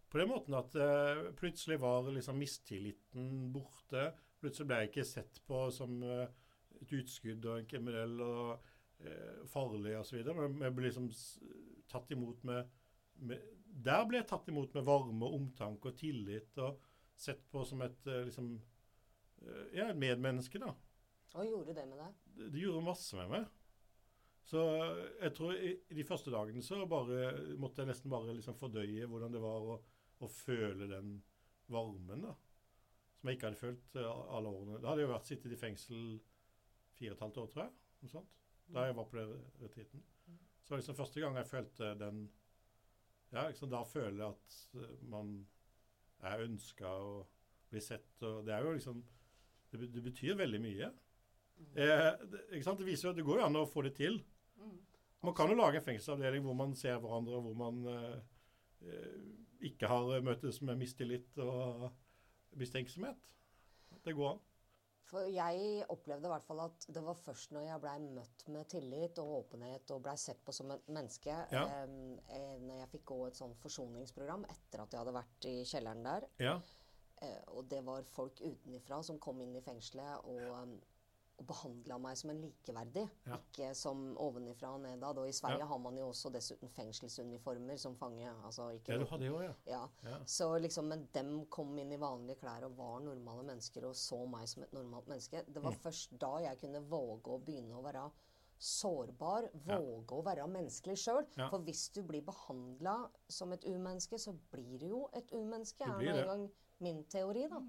På 0.08 0.18
den 0.18 0.30
måten 0.30 0.56
at 0.56 0.74
uh, 0.80 1.28
plutselig 1.36 1.76
var 1.82 2.08
liksom 2.10 2.38
mistilliten 2.40 3.50
borte. 3.54 4.08
Plutselig 4.40 4.66
ble 4.70 4.78
jeg 4.80 4.90
ikke 4.90 5.04
sett 5.06 5.40
på 5.46 5.66
som 5.74 6.00
uh, 6.02 6.24
et 6.80 6.94
utskudd 6.96 7.44
og 7.44 7.58
en 7.58 7.68
kriminell 7.68 8.16
og 8.24 8.70
uh, 9.04 9.44
farlig 9.52 9.98
osv. 10.00 10.22
Men 10.24 10.64
jeg 10.64 10.74
ble 10.74 10.88
liksom 10.88 11.10
tatt 11.92 12.10
imot 12.16 12.42
med, 12.48 12.72
med 13.28 13.44
Der 13.84 14.08
ble 14.08 14.22
jeg 14.22 14.30
tatt 14.32 14.48
imot 14.50 14.74
med 14.74 14.88
varme 14.88 15.28
og 15.28 15.36
omtanke 15.42 15.92
og 15.92 16.00
tillit, 16.00 16.56
og 16.64 16.80
sett 17.18 17.44
på 17.52 17.62
som 17.68 17.84
et 17.84 18.08
liksom 18.08 18.56
eh, 19.44 19.78
er 19.78 19.90
et 19.92 20.00
medmenneske, 20.00 20.58
da 20.62 20.72
Og 21.36 21.44
gjorde 21.46 21.74
det 21.76 21.86
med 21.88 21.98
deg? 22.00 22.18
det 22.38 22.50
det 22.54 22.60
gjorde 22.62 22.84
masse 22.86 23.16
med 23.18 23.28
meg. 23.32 23.46
Så 24.48 24.62
jeg 25.20 25.32
tror 25.36 25.52
i, 25.60 25.74
i 25.92 25.94
de 25.98 26.04
første 26.08 26.32
dagene 26.32 26.62
så 26.64 26.78
bare 26.88 27.32
måtte 27.60 27.82
jeg 27.82 27.90
nesten 27.90 28.10
bare 28.10 28.32
liksom 28.32 28.56
fordøye 28.56 29.06
hvordan 29.10 29.34
det 29.34 29.42
var 29.42 29.66
å, 29.74 29.74
å 30.24 30.28
føle 30.32 30.88
den 30.88 31.18
varmen, 31.68 32.22
da. 32.24 32.32
Som 33.18 33.28
jeg 33.28 33.36
ikke 33.36 33.50
hadde 33.50 33.60
følt 33.60 33.96
eh, 33.98 34.08
alle 34.08 34.48
årene. 34.54 34.80
Da 34.80 34.88
hadde 34.92 35.02
jeg 35.02 35.08
jo 35.08 35.12
vært 35.12 35.28
sittet 35.28 35.52
i 35.52 35.60
fengsel 35.60 36.02
fire 36.96 37.12
og 37.12 37.16
et 37.18 37.24
halvt 37.26 37.40
år, 37.42 37.50
tror 37.52 37.64
jeg. 37.66 37.74
Noe 38.00 38.12
sånt. 38.14 38.34
Da 38.72 38.86
jeg 38.86 38.96
var 38.96 39.06
på 39.10 39.18
den 39.18 39.34
retreaten. 39.62 40.02
Så 40.62 40.72
var 40.74 40.80
liksom 40.82 40.96
første 40.98 41.22
gang 41.24 41.36
jeg 41.40 41.48
følte 41.48 41.92
den 42.00 42.24
Ja, 43.32 43.46
liksom 43.50 43.68
da 43.72 43.82
føler 43.84 44.22
jeg 44.22 44.32
at 44.32 44.56
eh, 44.80 44.96
man 45.12 45.34
er 46.24 46.46
ønska 46.46 46.88
og 47.04 47.28
blir 47.68 47.84
sett. 47.84 48.08
Og 48.24 48.46
det 48.48 48.54
er 48.56 48.64
jo 48.64 48.72
liksom 48.78 49.04
Det, 49.72 49.88
det 49.92 50.02
betyr 50.04 50.34
veldig 50.38 50.60
mye. 50.64 50.90
Eh, 51.74 52.10
det, 52.30 52.42
ikke 52.54 52.64
sant? 52.64 52.78
Det 52.80 52.86
viser 52.88 53.08
jo 53.08 53.12
at 53.12 53.18
det 53.20 53.26
går 53.26 53.40
jo 53.42 53.46
an 53.48 53.56
å 53.60 53.66
få 53.68 53.82
det 53.88 53.94
til. 53.98 54.20
Man 55.26 55.34
kan 55.34 55.50
jo 55.50 55.56
lage 55.58 55.80
en 55.80 55.84
fengselsavdeling 55.88 56.44
hvor 56.46 56.54
man 56.54 56.74
ser 56.78 57.00
hverandre, 57.02 57.36
og 57.40 57.48
hvor 57.48 57.56
man 57.58 57.80
eh, 57.90 58.18
eh, 58.86 59.16
ikke 59.72 59.88
har 59.90 60.20
møtes 60.22 60.60
med 60.62 60.78
mistillit 60.78 61.40
og 61.42 61.88
mistenksomhet. 62.58 63.32
Det 64.04 64.14
går 64.14 64.36
an. 64.36 64.44
For 65.08 65.24
jeg 65.32 65.84
opplevde 65.88 66.28
i 66.28 66.30
hvert 66.34 66.44
fall 66.44 66.58
at 66.66 66.84
det 66.92 67.00
var 67.02 67.16
først 67.16 67.54
når 67.56 67.62
jeg 67.64 67.80
blei 67.80 67.94
møtt 68.12 68.42
med 68.52 68.68
tillit 68.68 69.18
og 69.22 69.30
åpenhet 69.38 69.90
og 69.94 70.02
blei 70.04 70.12
sett 70.20 70.42
på 70.44 70.52
som 70.52 70.70
et 70.74 70.90
menneske, 70.92 71.32
Ja. 71.50 71.62
eh, 71.64 71.94
eh, 72.36 72.58
når 72.60 72.82
jeg 72.82 72.90
fikk 72.92 73.04
gå 73.08 73.18
et 73.26 73.38
sånn 73.40 73.54
forsoningsprogram 73.62 74.44
etter 74.52 74.82
at 74.84 74.92
jeg 74.92 75.00
hadde 75.00 75.16
vært 75.16 75.48
i 75.48 75.54
kjelleren 75.64 76.04
der, 76.04 76.28
Ja. 76.44 76.58
Eh, 77.22 77.42
og 77.48 77.68
det 77.68 77.84
var 77.84 78.02
folk 78.02 78.40
utenifra 78.40 79.02
som 79.02 79.18
kom 79.18 79.40
inn 79.40 79.56
i 79.56 79.60
fengselet 79.60 80.24
og, 80.24 80.62
um, 80.62 80.80
og 81.38 81.46
behandla 81.46 81.98
meg 82.02 82.16
som 82.18 82.30
en 82.30 82.40
likeverdig, 82.42 83.04
Ja. 83.26 83.36
ikke 83.36 83.74
som 83.74 84.16
ovenifra 84.18 84.72
og 84.74 84.80
nedad. 84.80 85.18
Og 85.18 85.28
i 85.28 85.32
Sverige 85.32 85.58
Ja. 85.60 85.66
har 85.66 85.78
man 85.78 85.96
jo 85.96 86.08
også 86.08 86.32
dessuten 86.34 86.68
fengselsuniformer 86.68 87.76
som 87.78 87.94
fange. 87.94 88.28
Altså 88.44 88.70
ikke 88.74 88.92
ja, 88.92 88.98
du 88.98 89.04
hadde 89.04 89.26
jo, 89.26 89.40
ja. 89.40 89.52
ja. 89.66 89.88
ja. 90.04 90.16
Så 90.26 90.58
liksom, 90.60 90.88
Men 90.88 91.08
dem 91.14 91.46
kom 91.46 91.78
inn 91.78 91.92
i 91.92 91.96
vanlige 91.96 92.40
klær 92.40 92.64
og 92.64 92.76
var 92.76 92.98
normale 93.00 93.44
mennesker 93.44 93.84
og 93.86 93.94
så 93.94 94.26
meg 94.28 94.48
som 94.48 94.62
et 94.64 94.72
normalt 94.72 95.06
menneske. 95.06 95.44
Det 95.46 95.62
var 95.62 95.70
Mm. 95.72 95.78
først 95.78 96.18
da 96.18 96.32
jeg 96.38 96.58
kunne 96.58 96.80
våge 96.90 97.30
å 97.30 97.38
begynne 97.44 97.74
å 97.78 97.82
være 97.84 98.10
sårbar, 98.58 99.48
våge 99.66 100.16
å 100.18 100.24
være 100.26 100.46
menneskelig 100.50 100.96
sjøl. 100.98 101.24
For 101.50 101.58
hvis 101.62 101.84
du 101.94 102.02
blir 102.02 102.22
behandla 102.26 103.08
som 103.28 103.52
et 103.52 103.64
umenneske, 103.64 104.18
så 104.18 104.34
blir 104.50 104.78
du 104.80 104.86
jo 104.88 105.08
et 105.14 105.30
umenneske. 105.32 105.86
Du 105.86 105.98
blir 106.00 106.12
det. 106.26 106.50
Min 106.80 107.04
teori, 107.04 107.48
da. 107.48 107.60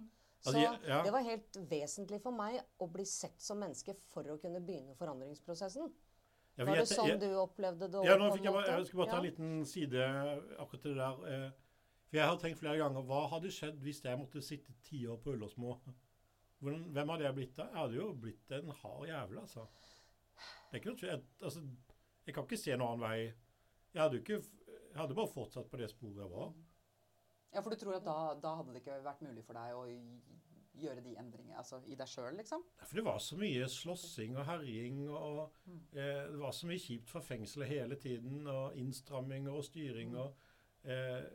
Så 0.41 0.54
Altså, 0.56 1.04
det 1.04 1.12
var 1.12 1.24
helt 1.24 1.58
vesentlig 1.69 2.22
for 2.24 2.32
meg 2.32 2.62
å 2.80 2.88
bli 2.91 3.04
sett 3.06 3.41
som 3.43 3.60
menneske 3.60 3.95
for 4.08 4.24
å 4.24 4.38
kunne 4.39 4.62
begynne 4.63 4.95
forandringsprosessen. 4.95 5.89
Ja, 6.58 6.65
Var 6.65 6.76
det 6.76 6.88
sånn 6.88 7.08
jeg- 7.08 7.19
du 7.19 7.28
opplevde 7.36 7.89
det? 7.91 8.04
Ja, 8.06 8.15
nå 8.17 8.32
fikk 8.36 8.43
jeg, 8.43 8.54
bare, 8.54 8.78
jeg 8.78 8.88
skal 8.88 8.98
bare 8.98 9.10
ta 9.10 9.17
en 9.17 9.24
Ja. 9.24 9.30
liten 9.32 9.65
side 9.65 9.93
akkurat 10.60 10.82
til 10.82 10.95
det 10.95 10.98
der. 10.98 11.26
eh, 11.48 11.52
For 12.10 12.17
jeg 12.17 12.26
har 12.26 12.38
tenkt 12.38 12.58
flere 12.58 12.78
ganger 12.78 13.04
hva 13.06 13.30
hadde 13.30 13.52
skjedd 13.52 13.80
hvis 13.84 14.02
jeg 14.02 14.17
måtte 14.17 14.41
sitte 14.41 14.74
ti 14.84 15.06
år 15.06 15.17
på 15.22 15.34
Ullersmo? 15.36 15.78
Hvem 16.62 17.08
hadde 17.10 17.22
jeg 17.24 17.36
blitt 17.36 17.56
da? 17.56 17.65
Jeg 17.67 17.76
hadde 17.76 17.95
jo 17.95 18.13
blitt 18.13 18.52
en 18.52 18.69
hard 18.69 19.08
jævel, 19.08 19.39
altså. 19.39 19.67
Det 20.72 20.74
er 20.74 20.80
ikke 20.80 20.86
noe, 20.89 20.95
tvil- 20.98 21.12
jeg, 21.12 21.22
altså. 21.43 21.62
Jeg 22.26 22.36
kan 22.36 22.43
ikke 22.45 22.58
se 22.58 22.72
noen 22.78 22.93
annen 22.93 23.00
vei. 23.10 23.34
Jeg 23.93 24.02
hadde 24.02 24.19
ikke 24.24 24.43
Jeg 24.91 24.98
hadde 24.98 25.13
bare 25.15 25.28
fortsatt 25.28 25.69
på 25.69 25.78
det 25.78 25.89
sporet 25.91 26.15
jeg 26.17 26.30
var. 26.32 26.54
Ja, 27.53 27.62
for 27.65 27.73
du 27.73 27.79
tror 27.81 27.95
at 27.97 28.05
da, 28.05 28.17
da 28.38 28.55
hadde 28.59 28.75
det 28.75 28.83
ikke 28.83 28.99
vært 29.05 29.21
mulig 29.25 29.41
for 29.47 29.57
deg 29.57 29.73
å 29.73 29.85
gjøre 30.79 31.01
de 31.03 31.15
endringene 31.19 31.57
altså, 31.59 31.81
i 31.91 31.95
deg 31.99 32.07
sjøl, 32.07 32.35
liksom? 32.39 32.62
Ja, 32.79 32.85
For 32.88 32.99
det 32.99 33.03
var 33.07 33.17
så 33.23 33.35
mye 33.39 33.65
slåssing 33.73 34.38
og 34.39 34.45
herjing, 34.47 35.01
og 35.09 35.41
eh, 35.67 36.29
det 36.29 36.39
var 36.39 36.53
så 36.55 36.69
mye 36.69 36.79
kjipt 36.79 37.09
fra 37.12 37.21
fengselet 37.25 37.67
hele 37.73 37.97
tiden, 37.99 38.45
og 38.47 38.77
innstramminger 38.79 39.57
og 39.57 39.65
styring 39.67 40.15
og 40.15 40.38
eh, 40.88 41.25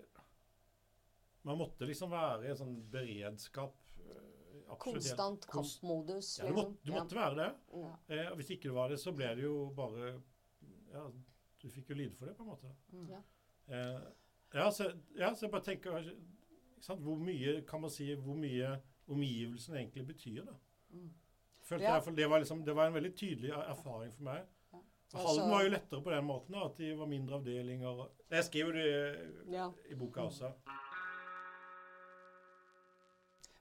Man 1.44 1.59
måtte 1.61 1.85
liksom 1.85 2.09
være 2.14 2.46
i 2.46 2.53
en 2.55 2.57
sånn 2.62 2.79
beredskap. 2.94 3.77
eh, 4.00 4.62
absolutt. 4.72 4.79
Konstant 4.87 5.44
kampmodus. 5.53 6.38
Ja, 6.40 6.46
du, 6.48 6.55
må, 6.57 6.62
måtte, 6.70 6.87
du 6.87 6.92
måtte 6.94 7.18
være 7.18 7.37
det. 7.42 7.50
Ja. 7.83 7.90
Eh, 8.16 8.31
og 8.31 8.38
hvis 8.40 8.55
ikke 8.55 8.70
du 8.70 8.79
var 8.79 8.88
det, 8.94 8.96
så 9.03 9.12
ble 9.12 9.29
det 9.37 9.44
jo 9.44 9.59
bare 9.77 10.14
Ja, 10.94 11.05
du 11.61 11.66
fikk 11.74 11.90
jo 11.92 11.98
lide 11.98 12.16
for 12.16 12.31
det, 12.31 12.37
på 12.38 12.46
en 12.46 12.55
måte. 12.55 12.72
Ja. 13.11 13.20
Ja, 14.55 14.71
så, 14.71 14.87
ja, 15.19 15.33
så 15.35 15.47
jeg 15.47 15.51
bare 15.51 15.64
tenker 15.67 16.11
Hvor 16.87 17.17
mye 17.19 17.62
kan 17.67 17.81
man 17.81 17.90
si 17.90 18.14
hvor 18.14 18.37
mye 18.37 18.75
omgivelsen 19.09 19.75
egentlig 19.77 20.07
betyr, 20.07 20.45
da. 20.45 20.53
Mm. 20.90 21.11
Følte 21.64 21.85
Ja. 21.85 21.95
jeg, 22.01 22.17
det, 22.17 22.27
var 22.31 22.38
liksom, 22.38 22.64
det 22.64 22.75
var 22.77 22.87
en 22.87 22.95
veldig 22.95 23.14
tydelig 23.17 23.51
er- 23.51 23.71
erfaring 23.73 24.12
for 24.14 24.23
meg. 24.23 24.45
Ja. 24.73 24.79
Altså- 25.14 25.27
Halden 25.29 25.51
var 25.51 25.62
jo 25.64 25.71
lettere 25.71 26.03
på 26.03 26.11
den 26.11 26.25
måten, 26.25 26.53
da, 26.53 26.64
at 26.64 26.77
de 26.79 26.90
var 26.99 27.07
mindre 27.07 27.35
avdelinger. 27.38 28.09
Jeg 28.31 28.45
skriver 28.45 28.73
det 28.73 29.53
Ja. 29.53 29.71
i 29.90 29.95
boka 29.95 30.21
også. 30.21 30.53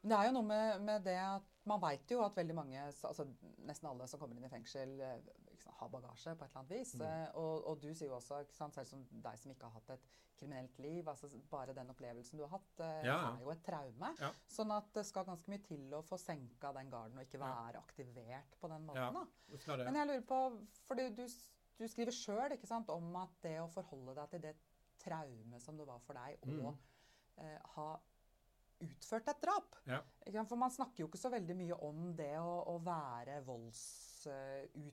Men 0.02 0.12
det 0.12 0.18
er 0.20 0.26
jo 0.28 0.32
noe 0.36 0.44
med, 0.48 0.82
med 0.84 1.04
det 1.06 1.16
at 1.18 1.42
man 1.66 1.80
veit 1.82 2.12
jo 2.12 2.24
at 2.26 2.36
veldig 2.36 2.56
mange, 2.58 2.80
altså 3.08 3.24
nesten 3.64 3.88
alle 3.90 4.08
som 4.08 4.20
kommer 4.20 4.36
inn 4.36 4.44
i 4.44 4.52
fengsel, 4.52 4.98
sant, 5.62 5.76
har 5.80 5.90
bagasje 5.90 6.36
på 6.36 6.46
et 6.46 6.50
eller 6.52 6.60
annet 6.64 6.72
vis. 6.80 6.94
Mm. 6.96 7.36
Og, 7.36 7.68
og 7.68 7.80
du 7.82 7.94
sier 7.94 8.08
jo 8.10 8.16
også, 8.18 8.44
sant, 8.52 8.74
selv 8.74 8.86
som 8.90 9.04
deg 9.12 9.38
som 9.40 9.52
ikke 9.52 9.70
har 9.70 9.74
hatt 9.80 9.90
et 9.98 10.08
kriminelt 10.40 10.80
liv, 10.82 11.08
altså 11.08 11.30
bare 11.52 11.74
den 11.78 11.90
opplevelsen 11.94 12.38
du 12.40 12.44
har 12.44 12.50
hatt, 12.58 12.80
eh, 12.80 13.06
Ja, 13.06 13.14
ja. 13.22 13.32
er 13.36 13.44
jo 13.46 13.52
et 13.54 13.64
traume. 13.64 14.10
Ja. 14.20 14.32
Sånn 14.50 14.72
at 14.76 14.90
det 14.94 15.06
skal 15.06 15.26
ganske 15.26 15.48
mye 15.54 15.62
til 15.64 15.94
å 15.94 16.02
få 16.04 16.18
senka 16.20 16.74
den 16.74 16.90
garden 16.90 17.18
og 17.18 17.24
ikke 17.28 17.40
Ja. 17.40 17.52
være 17.54 17.78
aktivert 17.84 18.58
på 18.60 18.68
den 18.70 18.88
Ja, 18.96 19.12
måten. 19.12 19.28
da. 19.68 19.78
Men 19.86 19.96
jeg 19.96 20.08
lurer 20.08 20.26
på, 20.28 20.68
for 20.88 20.96
du, 20.96 21.10
du, 21.16 21.88
skriver 21.88 22.12
sjøl 22.12 22.58
om 22.90 23.16
at 23.16 23.30
det 23.42 23.60
å 23.62 23.70
forholde 23.70 24.16
deg 24.16 24.30
til 24.30 24.42
det 24.42 24.56
traumet 25.00 25.62
som 25.62 25.78
det 25.78 25.86
var 25.88 26.00
for 26.00 26.14
deg 26.14 26.40
å 26.42 26.48
Mm. 26.74 26.78
eh, 27.38 27.60
ha 27.76 28.00
utført 28.82 29.28
et 29.30 29.42
drap 29.42 29.76
Ja. 29.86 30.02
For 30.46 30.56
man 30.58 30.70
snakker 30.72 31.00
jo 31.04 31.08
ikke 31.08 31.18
så 31.22 31.30
veldig 31.32 31.56
mye 31.56 31.74
om 31.84 32.16
det 32.16 32.36
å, 32.38 32.64
å 32.68 32.80
være 32.84 33.42
voldsutøver 33.46 34.70